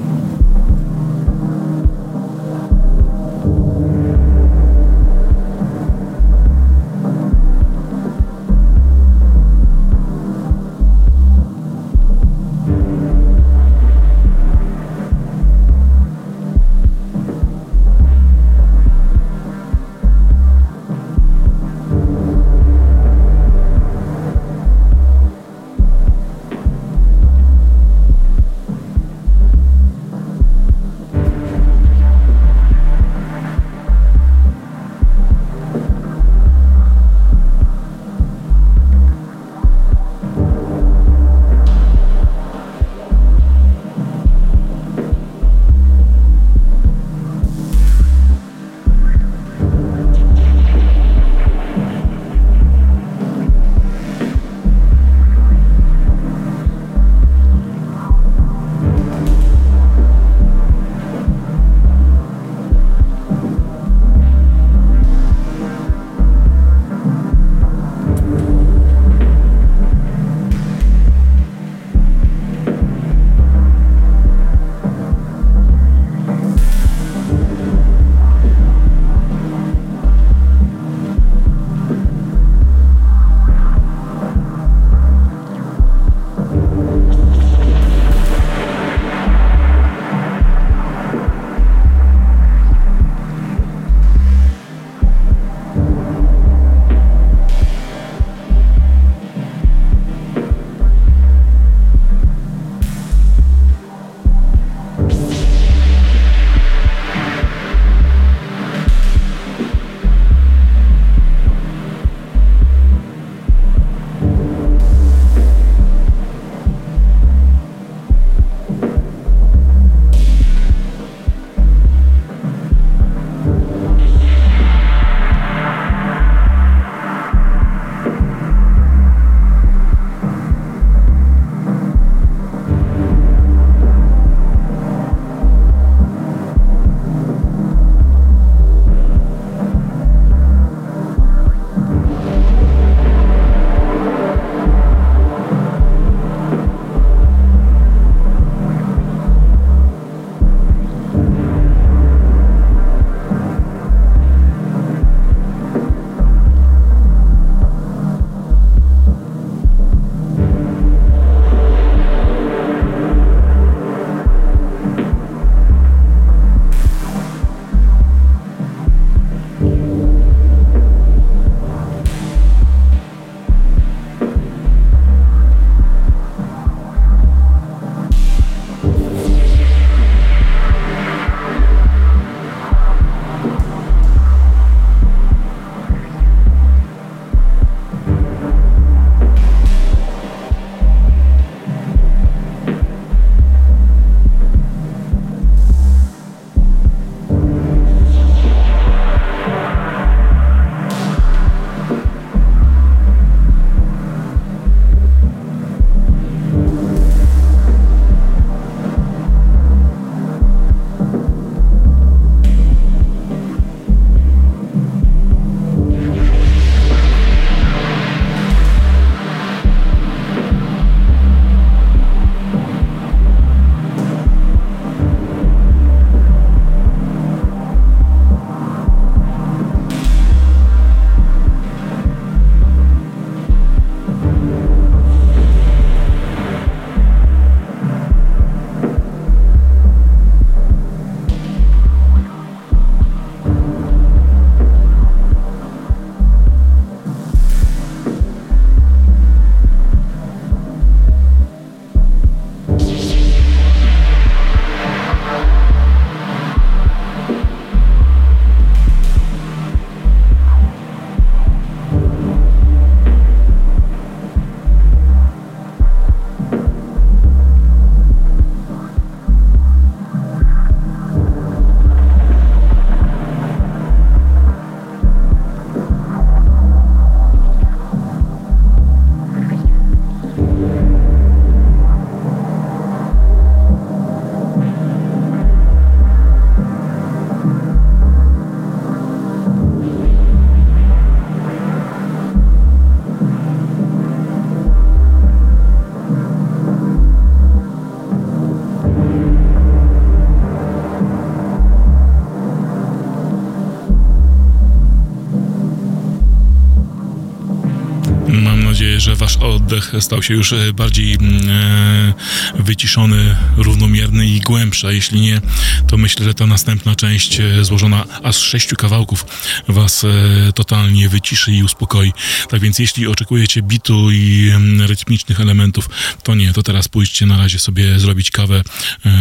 Oddech 309.41 309.93
stał 310.01 310.23
się 310.23 310.35
już 310.35 310.53
e, 310.53 310.73
bardziej 310.73 311.15
mm, 311.15 311.51
e, 311.51 312.15
wyciszony, 312.59 313.37
równomierny 313.57 314.27
i 314.27 314.41
głębszy, 314.41 314.87
a 314.87 314.93
jeśli 314.93 315.21
nie, 315.21 315.41
to 315.87 315.97
myślę, 315.97 316.25
że 316.25 316.35
ta 316.35 316.47
następna 316.47 316.97
część 316.97 317.41
e, 317.41 317.65
złożona 317.65 318.05
aż 318.23 318.37
z 318.37 318.41
sześciu 318.41 318.77
kawałków 318.77 319.27
was 319.69 320.07
totalnie 320.55 321.09
wyciszy 321.09 321.53
i 321.53 321.63
uspokoi. 321.63 322.13
Tak 322.49 322.61
więc 322.61 322.79
jeśli 322.79 323.07
oczekujecie 323.07 323.63
bitu 323.63 324.11
i 324.11 324.51
mm, 324.55 324.87
rytmicznych 324.87 325.41
elementów, 325.41 325.89
to 326.23 326.35
nie, 326.35 326.53
to 326.53 326.63
teraz 326.63 326.89
pójdźcie 326.89 327.27
na 327.27 327.39
razie 327.39 327.59
sobie 327.59 327.99
zrobić 327.99 328.31
kawę, 328.31 328.63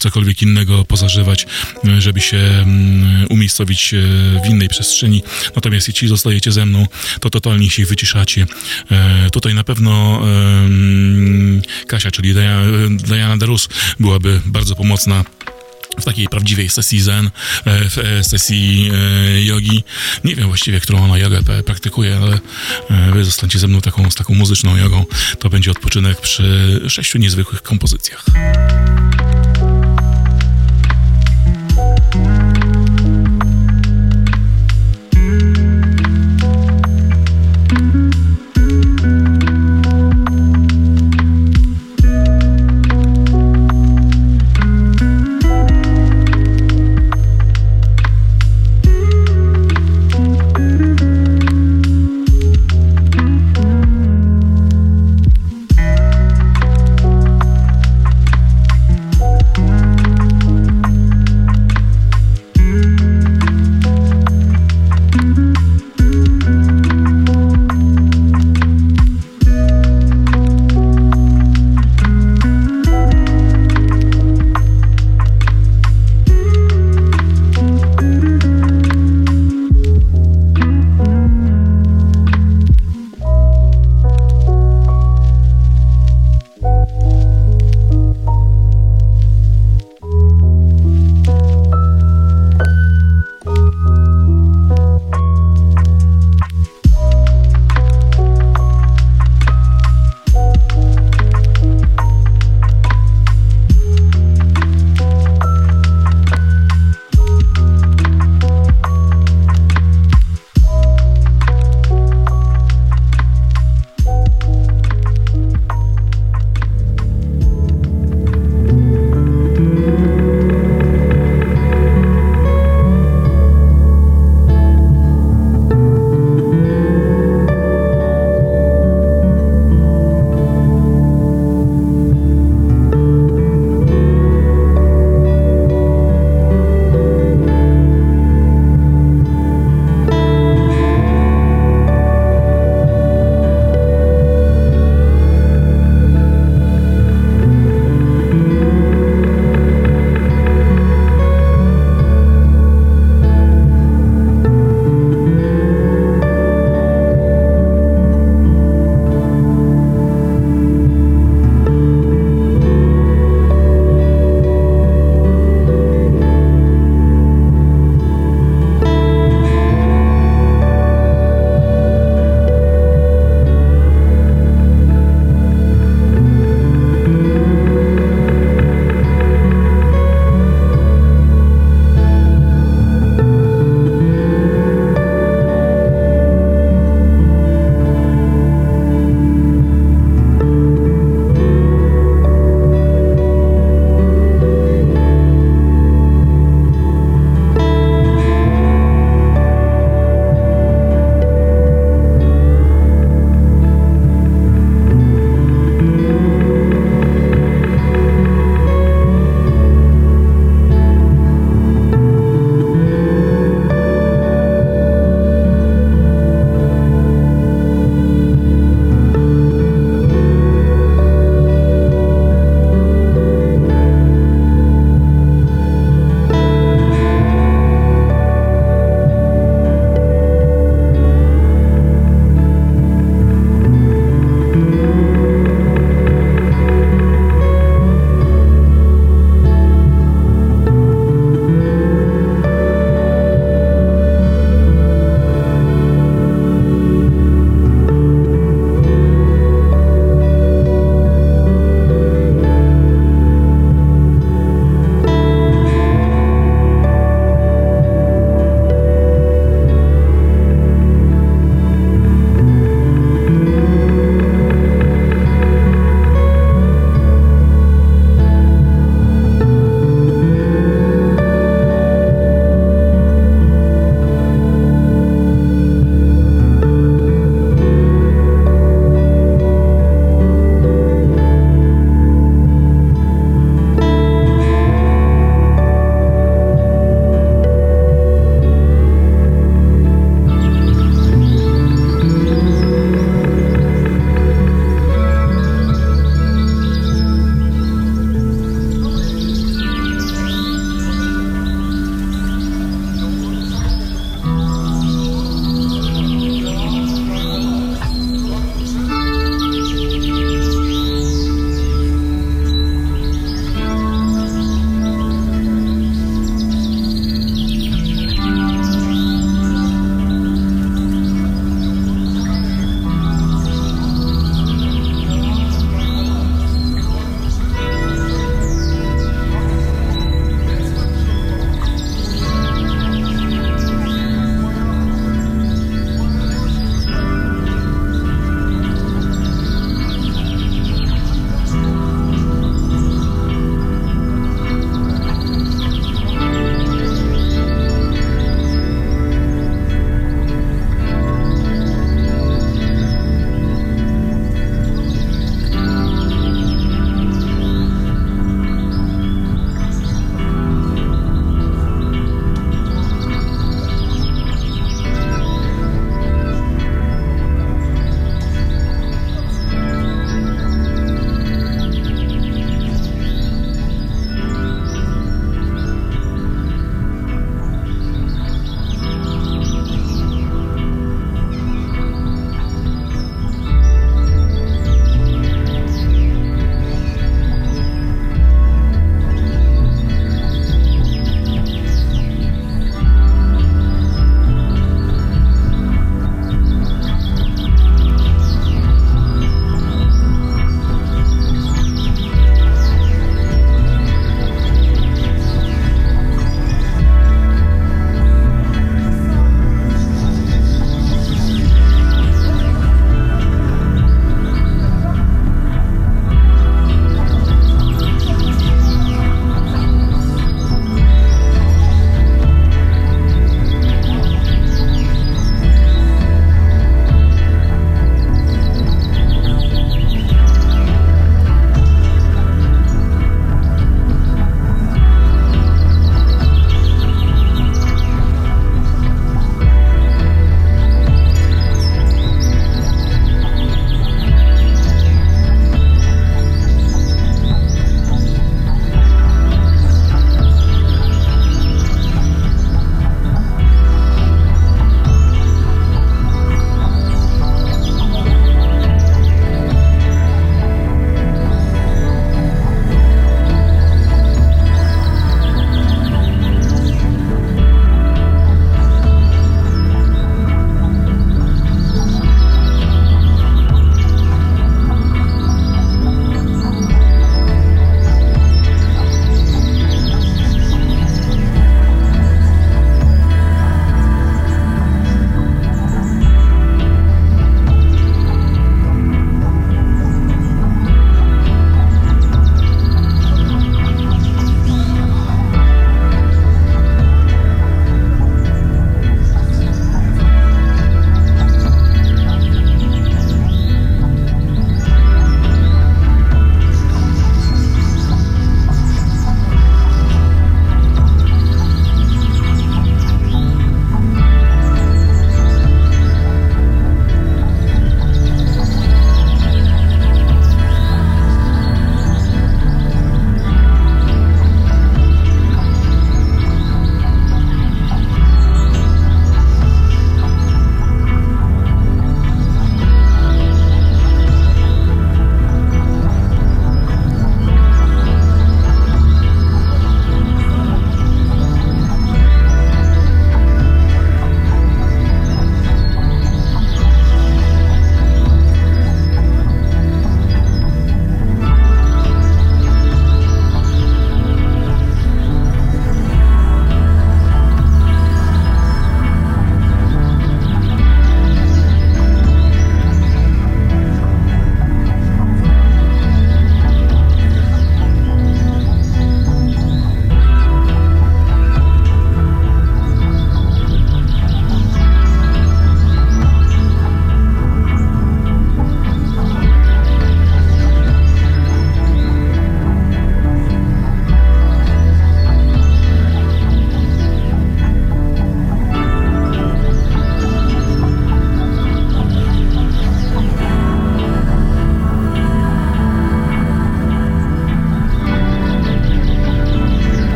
cokolwiek 0.00 0.42
innego 0.42 0.84
pozażywać, 0.84 1.46
żeby 1.98 2.20
się 2.20 2.36
mm, 2.36 3.26
umiejscowić 3.30 3.94
w 4.44 4.48
innej 4.50 4.68
przestrzeni. 4.68 5.22
Natomiast 5.54 5.88
jeśli 5.88 6.08
zostajecie 6.08 6.52
ze 6.52 6.66
mną, 6.66 6.86
to 7.20 7.30
totalnie 7.30 7.70
się 7.70 7.84
wyciszacie. 7.84 8.46
Tutaj 9.32 9.54
na 9.54 9.59
pewno 9.64 10.20
Kasia, 11.86 12.10
czyli 12.10 12.34
Diana 12.90 13.36
Darus 13.36 13.68
byłaby 14.00 14.40
bardzo 14.46 14.74
pomocna 14.76 15.24
w 16.00 16.04
takiej 16.04 16.28
prawdziwej 16.28 16.68
sesji 16.68 17.00
zen, 17.00 17.30
e, 17.64 17.90
w 17.90 17.98
e, 17.98 18.24
sesji 18.24 18.90
e, 18.92 19.42
jogi. 19.42 19.84
Nie 20.24 20.36
wiem 20.36 20.48
właściwie, 20.48 20.80
którą 20.80 21.04
ona 21.04 21.18
jogę 21.18 21.42
praktykuje, 21.66 22.16
ale 22.16 22.40
wy 23.12 23.24
zostańcie 23.24 23.58
ze 23.58 23.68
mną 23.68 23.80
taką, 23.80 24.10
z 24.10 24.14
taką 24.14 24.34
muzyczną 24.34 24.76
jogą. 24.76 25.04
To 25.38 25.50
będzie 25.50 25.70
odpoczynek 25.70 26.20
przy 26.20 26.80
sześciu 26.88 27.18
niezwykłych 27.18 27.62
kompozycjach. 27.62 28.24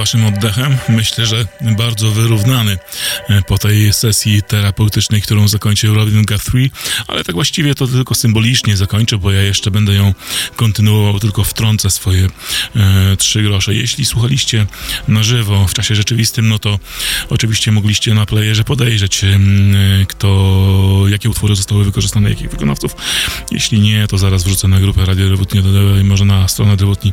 Waszym 0.00 0.26
oddechem? 0.26 0.76
Myślę, 0.88 1.26
że 1.26 1.46
bardzo 1.60 2.10
wyrównany 2.10 2.78
e, 3.28 3.42
po 3.42 3.58
tej 3.58 3.92
sesji 3.92 4.42
terapeutycznej, 4.42 5.22
którą 5.22 5.48
zakończył 5.48 5.94
Robin 5.94 6.22
Guthrie, 6.22 6.70
ale 7.08 7.24
tak 7.24 7.34
właściwie 7.34 7.74
to 7.74 7.86
tylko 7.86 8.14
symbolicznie 8.14 8.76
zakończę, 8.76 9.18
bo 9.18 9.32
ja 9.32 9.42
jeszcze 9.42 9.70
będę 9.70 9.94
ją 9.94 10.14
kontynuował, 10.56 11.20
tylko 11.20 11.44
wtrącę 11.44 11.90
swoje 11.90 12.28
e, 12.76 13.16
trzy 13.16 13.42
grosze. 13.42 13.74
Jeśli 13.74 14.04
słuchaliście 14.04 14.66
na 15.08 15.22
żywo 15.22 15.66
w 15.66 15.74
czasie 15.74 15.94
rzeczywistym, 15.94 16.48
no 16.48 16.58
to 16.58 16.78
oczywiście 17.30 17.72
mogliście 17.72 18.14
na 18.14 18.26
playerze 18.26 18.64
podejrzeć, 18.64 19.24
e, 19.24 19.38
kto, 20.08 21.04
jakie 21.08 21.30
utwory 21.30 21.56
zostały 21.56 21.84
wykorzystane, 21.84 22.30
jakich 22.30 22.50
wykonawców. 22.50 22.96
Jeśli 23.50 23.80
nie, 23.80 24.06
to 24.06 24.18
zaraz 24.18 24.44
wrzucę 24.44 24.68
na 24.68 24.80
grupę 24.80 25.04
Radio 25.04 25.28
Rewutnie, 25.28 25.62
może 26.04 26.24
na 26.24 26.48
stronę 26.48 26.76
Rewutni, 26.76 27.12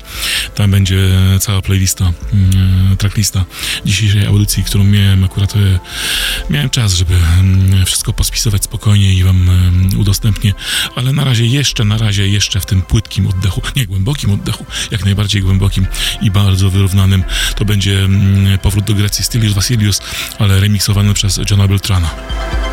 tam 0.56 0.72
będzie 0.72 1.10
cała 1.40 1.62
playlista, 1.62 2.14
tracklista 2.98 3.46
dzisiejszej 3.86 4.26
audycji, 4.26 4.64
którą 4.64 4.84
miałem 4.84 5.24
akurat, 5.24 5.56
e, 5.56 5.80
miałem 6.50 6.70
czas, 6.70 6.94
żeby 6.94 7.14
mm, 7.16 7.86
wszystko 7.86 8.14
pospisywać 8.14 8.64
spokojnie 8.64 9.14
i 9.14 9.24
wam 9.24 9.50
mm, 9.50 10.00
udostępnię, 10.00 10.54
ale 10.96 11.14
na 11.14 11.24
razie 11.24 11.46
jeszcze, 11.46 11.86
na 11.86 11.98
razie 11.98 12.28
jeszcze 12.28 12.60
w 12.60 12.66
tym 12.66 12.82
płytkim 12.82 13.28
oddechu, 13.28 13.62
nie 13.76 13.88
głębokim 13.88 14.32
oddechu, 14.32 14.66
jak 14.92 15.06
najbardziej 15.06 15.42
głębokim 15.42 15.88
i 16.22 16.32
bardzo 16.32 16.70
wyrównanym, 16.70 17.24
to 17.56 17.66
będzie 17.66 18.08
powrót 18.62 18.86
do 18.86 18.94
Grecji 18.94 19.24
Stylius 19.24 19.54
Vasilius, 19.54 20.02
ale 20.40 20.60
remiksowany 20.60 21.14
przez 21.14 21.40
Johna 21.50 21.68
Beltrana. 21.68 22.67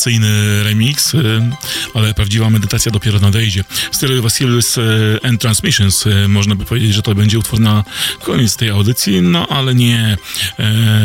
Medytacyjny 0.00 0.64
remix, 0.64 1.14
y, 1.14 1.50
ale 1.94 2.14
prawdziwa 2.14 2.50
medytacja 2.50 2.92
dopiero 2.92 3.20
nadejdzie. 3.20 3.64
Stereo 3.92 4.22
Vasilis 4.22 4.78
y, 4.78 4.80
and 5.22 5.40
Transmissions. 5.40 6.06
y, 6.06 6.28
Można 6.28 6.54
by 6.54 6.64
powiedzieć, 6.64 6.94
że 6.94 7.02
to 7.02 7.14
będzie 7.14 7.38
utwór 7.38 7.60
na 7.60 7.84
koniec 8.22 8.56
tej 8.56 8.70
audycji, 8.70 9.22
no 9.22 9.46
ale 9.48 9.74
nie. 9.74 10.16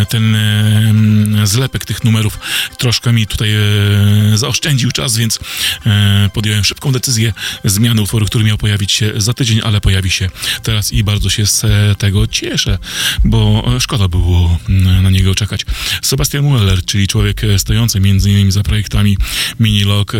Ten 0.10 0.36
e, 0.36 1.48
zlepek 1.48 1.86
tych 1.86 2.04
numerów 2.04 2.40
troszkę 2.86 3.14
mi 3.14 3.28
tutaj 3.28 3.50
e, 3.54 4.38
zaoszczędził 4.38 4.92
czas, 4.92 5.18
więc 5.18 5.40
e, 5.86 6.30
podjąłem 6.34 6.64
szybką 6.64 6.92
decyzję 6.92 7.34
zmiany 7.64 8.02
utworu, 8.02 8.26
który 8.26 8.44
miał 8.44 8.58
pojawić 8.58 8.92
się 8.92 9.12
za 9.18 9.34
tydzień, 9.34 9.60
ale 9.64 9.82
pojawi 9.82 10.12
się 10.12 10.30
teraz 10.64 10.92
i 10.92 11.04
bardzo 11.04 11.30
się 11.30 11.46
z 11.46 11.64
e, 11.64 11.96
tego 11.98 12.28
cieszę, 12.28 12.78
bo 13.24 13.72
szkoda 13.80 14.08
było 14.08 14.60
mm, 14.70 15.04
na 15.04 15.10
niego 15.10 15.36
czekać. 15.36 15.66
Sebastian 16.02 16.44
Mueller, 16.44 16.86
czyli 16.86 17.08
człowiek 17.08 17.42
stojący 17.58 18.00
między 18.00 18.32
innymi 18.32 18.52
za 18.52 18.64
projektami 18.64 19.18
Minilog 19.60 20.14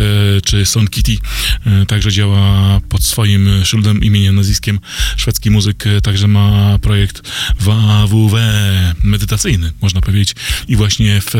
czy 0.44 0.66
Son 0.66 0.88
Kitty, 0.88 1.16
także 1.88 2.12
działa 2.12 2.80
pod 2.88 3.04
swoim 3.04 3.48
szyldem, 3.64 4.04
imieniem, 4.04 4.34
nazwiskiem 4.34 4.78
szwedzki 5.16 5.50
muzyk, 5.50 5.84
także 6.02 6.28
ma 6.28 6.78
projekt 6.78 7.30
WWW 7.60 8.36
medytacyjny, 9.02 9.72
można 9.80 10.00
powiedzieć 10.00 10.34
i 10.68 10.76
właśnie 10.76 11.20
w, 11.20 11.34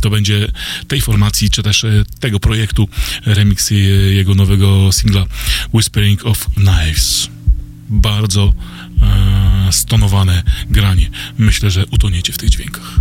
to 0.00 0.10
będzie 0.10 0.53
tej 0.88 1.00
formacji, 1.00 1.50
czy 1.50 1.62
też 1.62 1.84
e, 1.84 2.04
tego 2.20 2.40
projektu 2.40 2.88
remix 3.26 3.72
e, 3.72 3.74
jego 4.14 4.34
nowego 4.34 4.92
singla 4.92 5.26
Whispering 5.74 6.26
of 6.26 6.46
Knives. 6.54 7.28
Bardzo 7.90 8.52
e, 9.02 9.72
stonowane 9.72 10.42
granie. 10.70 11.10
Myślę, 11.38 11.70
że 11.70 11.86
utoniecie 11.86 12.32
w 12.32 12.38
tych 12.38 12.50
dźwiękach. 12.50 13.00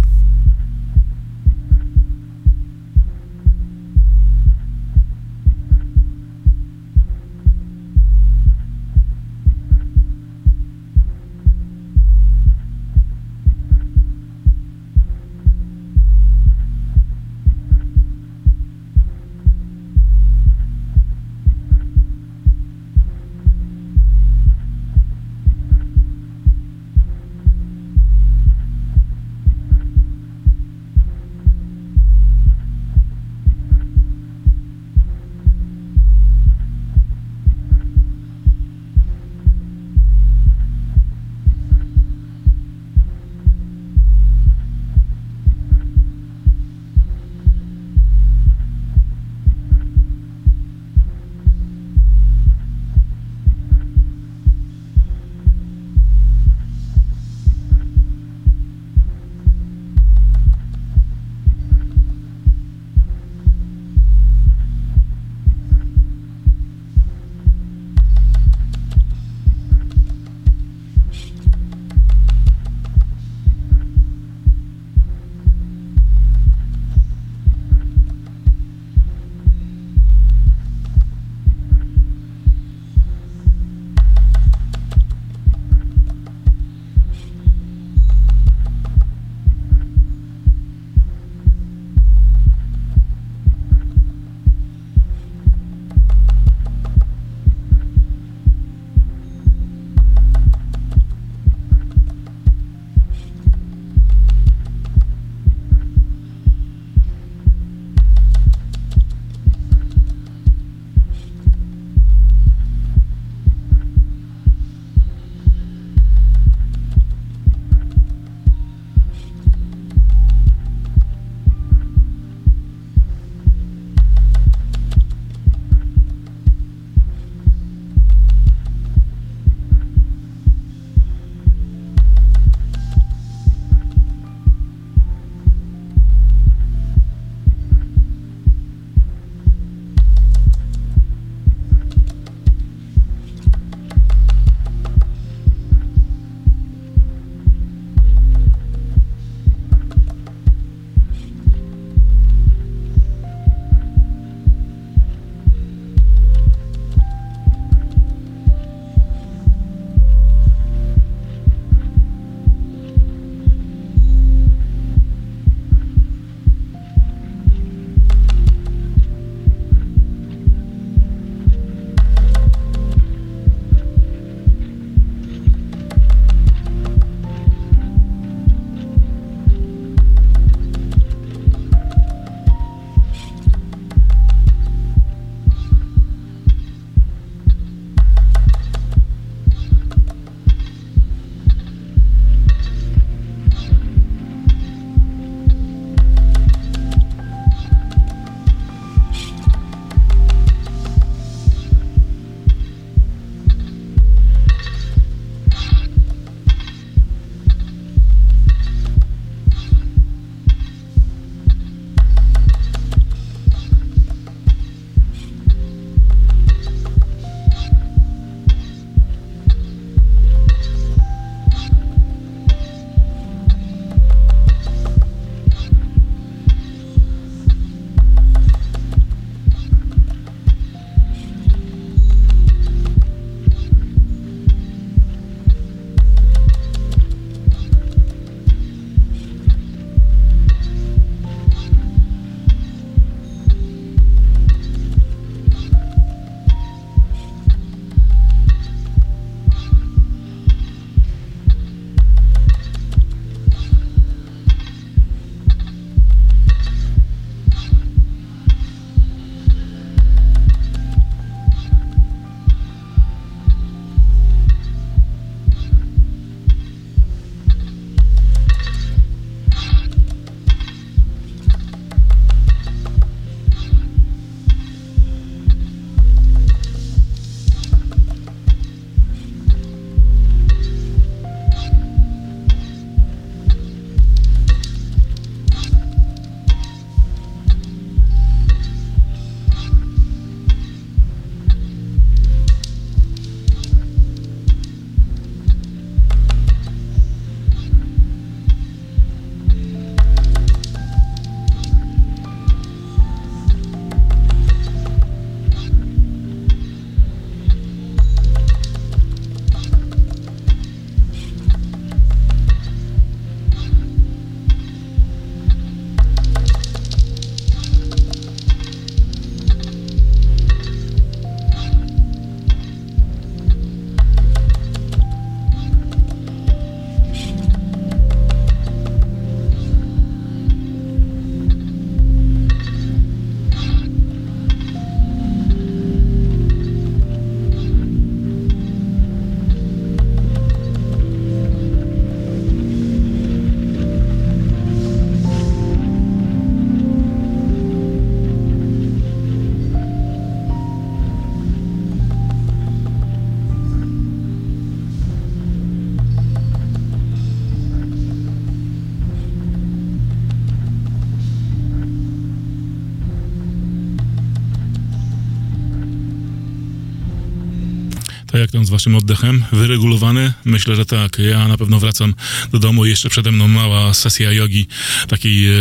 Jak 368.43 368.51
tam 368.51 368.65
z 368.65 368.69
waszym 368.69 368.95
oddechem? 368.95 369.45
Wyregulowany? 369.51 370.33
Myślę, 370.45 370.75
że 370.75 370.85
tak. 370.85 371.17
Ja 371.19 371.47
na 371.47 371.57
pewno 371.57 371.79
wracam 371.79 372.13
do 372.51 372.59
domu. 372.59 372.85
Jeszcze 372.85 373.09
przede 373.09 373.31
mną 373.31 373.47
mała 373.47 373.93
sesja 373.93 374.31
jogi, 374.31 374.67
takiej 375.07 375.49
e, 375.49 375.53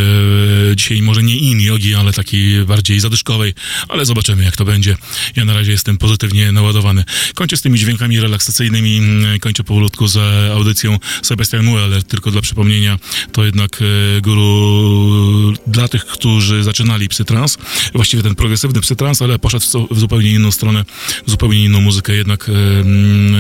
dzisiaj 0.76 1.02
może 1.02 1.22
nie 1.22 1.36
in 1.36 1.60
jogi, 1.60 1.94
ale 1.94 2.12
takiej 2.12 2.64
bardziej 2.64 3.00
zadyszkowej, 3.00 3.54
ale 3.88 4.04
zobaczymy 4.04 4.44
jak 4.44 4.56
to 4.56 4.64
będzie. 4.64 4.96
Ja 5.36 5.44
na 5.44 5.54
razie 5.54 5.72
jestem 5.72 5.98
pozytywnie 5.98 6.52
naładowany. 6.52 7.04
Kończę 7.34 7.56
z 7.56 7.62
tymi 7.62 7.78
dźwiękami 7.78 8.20
relaksacyjnymi, 8.20 8.98
mm, 8.98 9.40
kończę 9.40 9.64
powolutku 9.64 10.06
z 10.06 10.16
audycją 10.52 10.98
Sebastian 11.22 11.64
Mueller, 11.64 12.02
tylko 12.02 12.30
dla 12.30 12.40
przypomnienia, 12.40 12.98
to 13.32 13.44
jednak 13.44 13.82
e, 13.82 14.20
guru 14.20 15.52
dla 15.66 15.88
tych, 15.88 16.06
którzy 16.06 16.64
zaczynali 16.64 17.08
psytrans, 17.08 17.58
właściwie 17.94 18.22
ten 18.22 18.34
progresywny 18.34 18.80
psytrans, 18.80 19.22
ale 19.22 19.38
poszedł 19.38 19.88
w, 19.90 19.98
zupełnie 19.98 20.30
inną 20.30 20.50
stronę, 20.50 20.84
zupełnie 21.26 21.64
inną 21.64 21.80
muzykę, 21.80 22.14
jednak 22.14 22.48
e, 22.48 22.52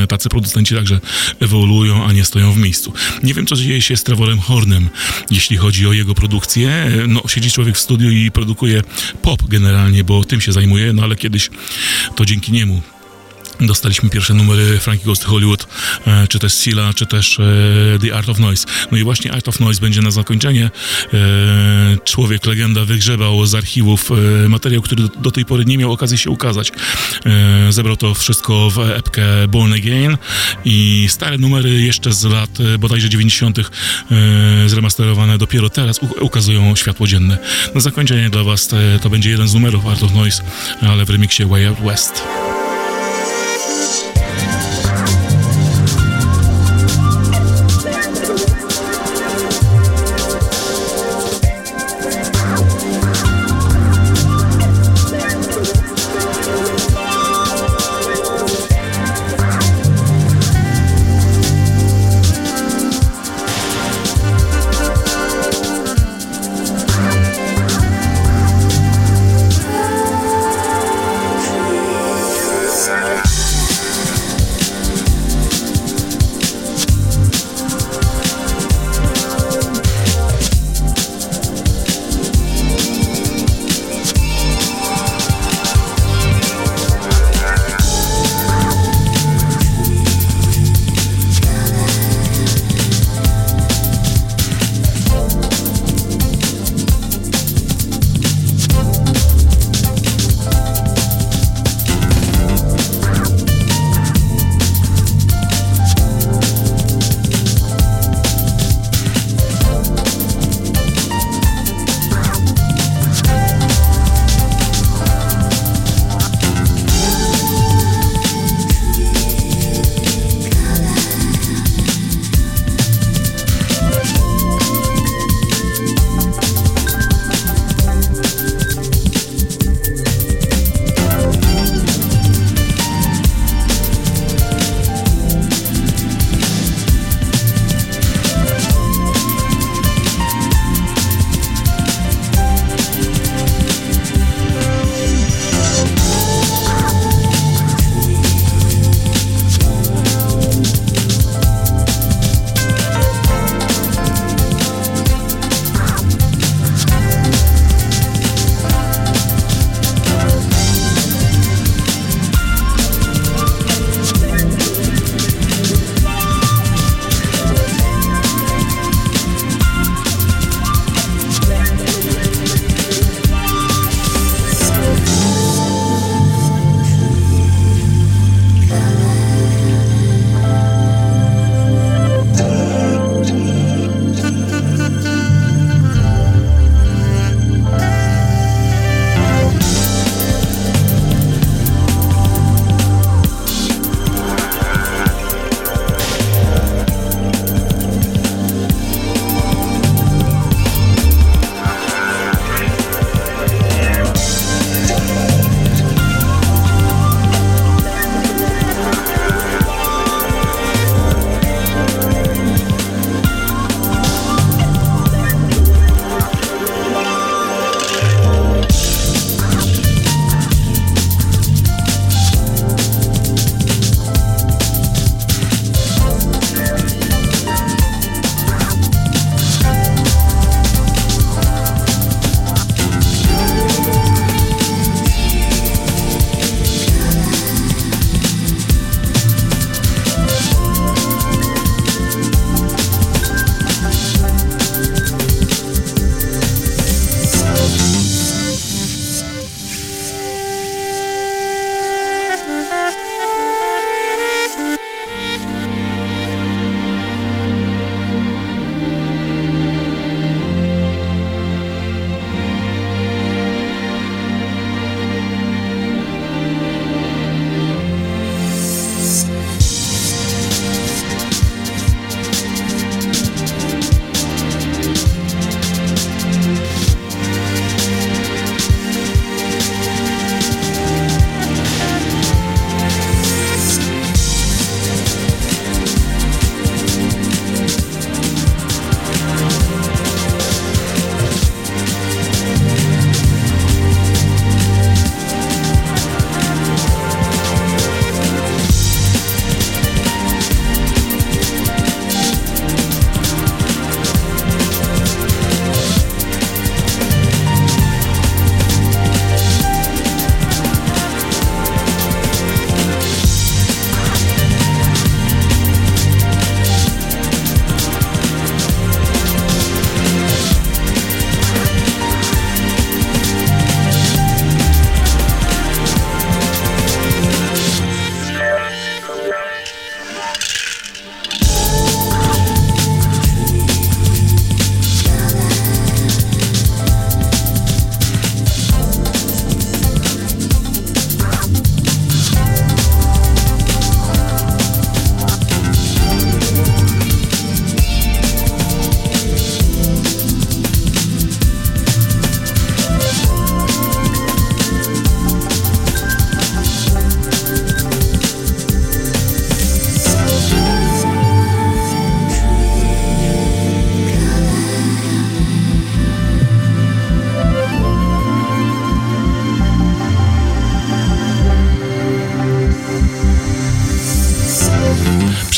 tacy 0.08 0.28
producenci 0.28 0.74
także 0.74 1.00
ewoluują, 1.40 2.04
a 2.04 2.12
nie 2.12 2.24
stoją 2.24 2.52
w 2.52 2.58
miejscu. 2.58 2.92
Nie 3.22 3.34
wiem, 3.34 3.46
co 3.46 3.56
dzieje 3.56 3.82
się 3.82 3.96
z 3.96 4.04
Trevorem 4.04 4.38
Hornem, 4.38 4.88
jeśli 5.30 5.56
chodzi 5.56 5.86
o 5.86 5.92
jego 5.92 6.14
produkcję. 6.14 6.90
No, 7.08 7.22
siedzi 7.28 7.50
człowiek 7.50 7.76
w 7.76 7.80
studiu 7.80 8.10
i 8.10 8.30
produkuje 8.30 8.82
pop 9.22 9.42
generalnie, 9.48 10.04
bo 10.04 10.24
tym 10.24 10.40
się 10.40 10.52
zajmuje, 10.52 10.92
no 10.92 11.02
ale 11.02 11.16
kiedyś 11.16 11.50
to 12.16 12.24
dzięki 12.24 12.52
niemu 12.52 12.82
Dostaliśmy 13.60 14.10
pierwsze 14.10 14.34
numery 14.34 14.78
Frankie 14.78 15.04
Goes 15.04 15.20
to 15.20 15.28
Hollywood, 15.28 15.66
e, 16.06 16.28
czy 16.28 16.38
też 16.38 16.54
Sila, 16.54 16.94
czy 16.94 17.06
też 17.06 17.40
e, 17.40 17.44
The 17.98 18.14
Art 18.14 18.28
of 18.28 18.38
Noise. 18.38 18.66
No 18.92 18.98
i 18.98 19.04
właśnie 19.04 19.32
Art 19.32 19.48
of 19.48 19.60
Noise 19.60 19.80
będzie 19.80 20.00
na 20.00 20.10
zakończenie. 20.10 20.70
E, 21.14 21.96
człowiek, 22.04 22.46
legenda 22.46 22.84
wygrzebał 22.84 23.46
z 23.46 23.54
archiwów 23.54 24.10
materiał, 24.48 24.82
który 24.82 25.02
do, 25.18 25.30
tej 25.30 25.44
pory 25.44 25.64
nie 25.64 25.78
miał 25.78 25.92
okazji 25.92 26.18
się 26.18 26.30
ukazać. 26.30 26.72
Zebrał 27.70 27.96
to 27.96 28.14
wszystko 28.14 28.70
w 28.70 28.78
epkę 28.78 29.48
Born 29.48 29.72
Again 29.72 30.16
i 30.64 31.06
stare 31.08 31.38
numery 31.38 31.82
jeszcze 31.82 32.12
z 32.12 32.24
lat 32.24 32.50
bodajże 32.78 33.08
90. 33.08 33.58
E, 33.58 33.62
zremasterowane 34.66 35.38
dopiero 35.38 35.70
teraz 35.70 36.00
ukazują 36.20 36.76
światło 36.76 37.06
dzienne. 37.06 37.38
Na 37.74 37.80
zakończenie 37.80 38.30
dla 38.30 38.44
Was 38.44 38.68
to 39.02 39.10
będzie 39.10 39.30
jeden 39.30 39.48
z 39.48 39.54
numerów 39.54 39.86
Art 39.86 40.02
of 40.02 40.14
Noise, 40.14 40.42
ale 40.82 41.04
w 41.04 41.10
remiksie 41.10 41.44
Way 41.44 41.66
Out 41.66 41.78
West. 41.80 42.22
Thank 44.34 44.56
you. 44.56 44.61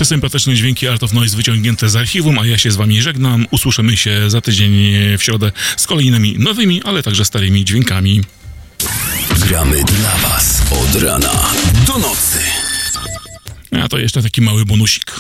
Przesympatyczne 0.05 0.55
dźwięki 0.55 0.89
Art 0.89 1.03
of 1.03 1.13
Noise 1.13 1.37
wyciągnięte 1.37 1.89
z 1.89 1.97
archiwum, 1.97 2.39
a 2.39 2.47
ja 2.47 2.59
się 2.59 2.71
z 2.71 2.77
wami 2.77 3.03
żegnam. 3.03 3.47
Usłyszymy 3.51 3.97
się 3.97 4.31
za 4.31 4.41
tydzień 4.41 4.73
w 5.19 5.23
środę 5.23 5.53
z 5.77 5.87
kolejnymi 5.87 6.37
nowymi, 6.39 6.83
ale 6.83 7.03
także 7.03 7.25
starymi 7.25 7.65
dźwiękami. 7.65 8.21
Gramy 9.39 9.85
dla 9.85 10.17
Was 10.17 10.63
od 10.71 11.03
rana 11.03 11.51
do 11.87 11.99
nocy. 11.99 12.39
A 13.83 13.89
to 13.89 13.99
jeszcze 13.99 14.23
taki 14.23 14.41
mały 14.41 14.65
bonusik. 14.65 15.13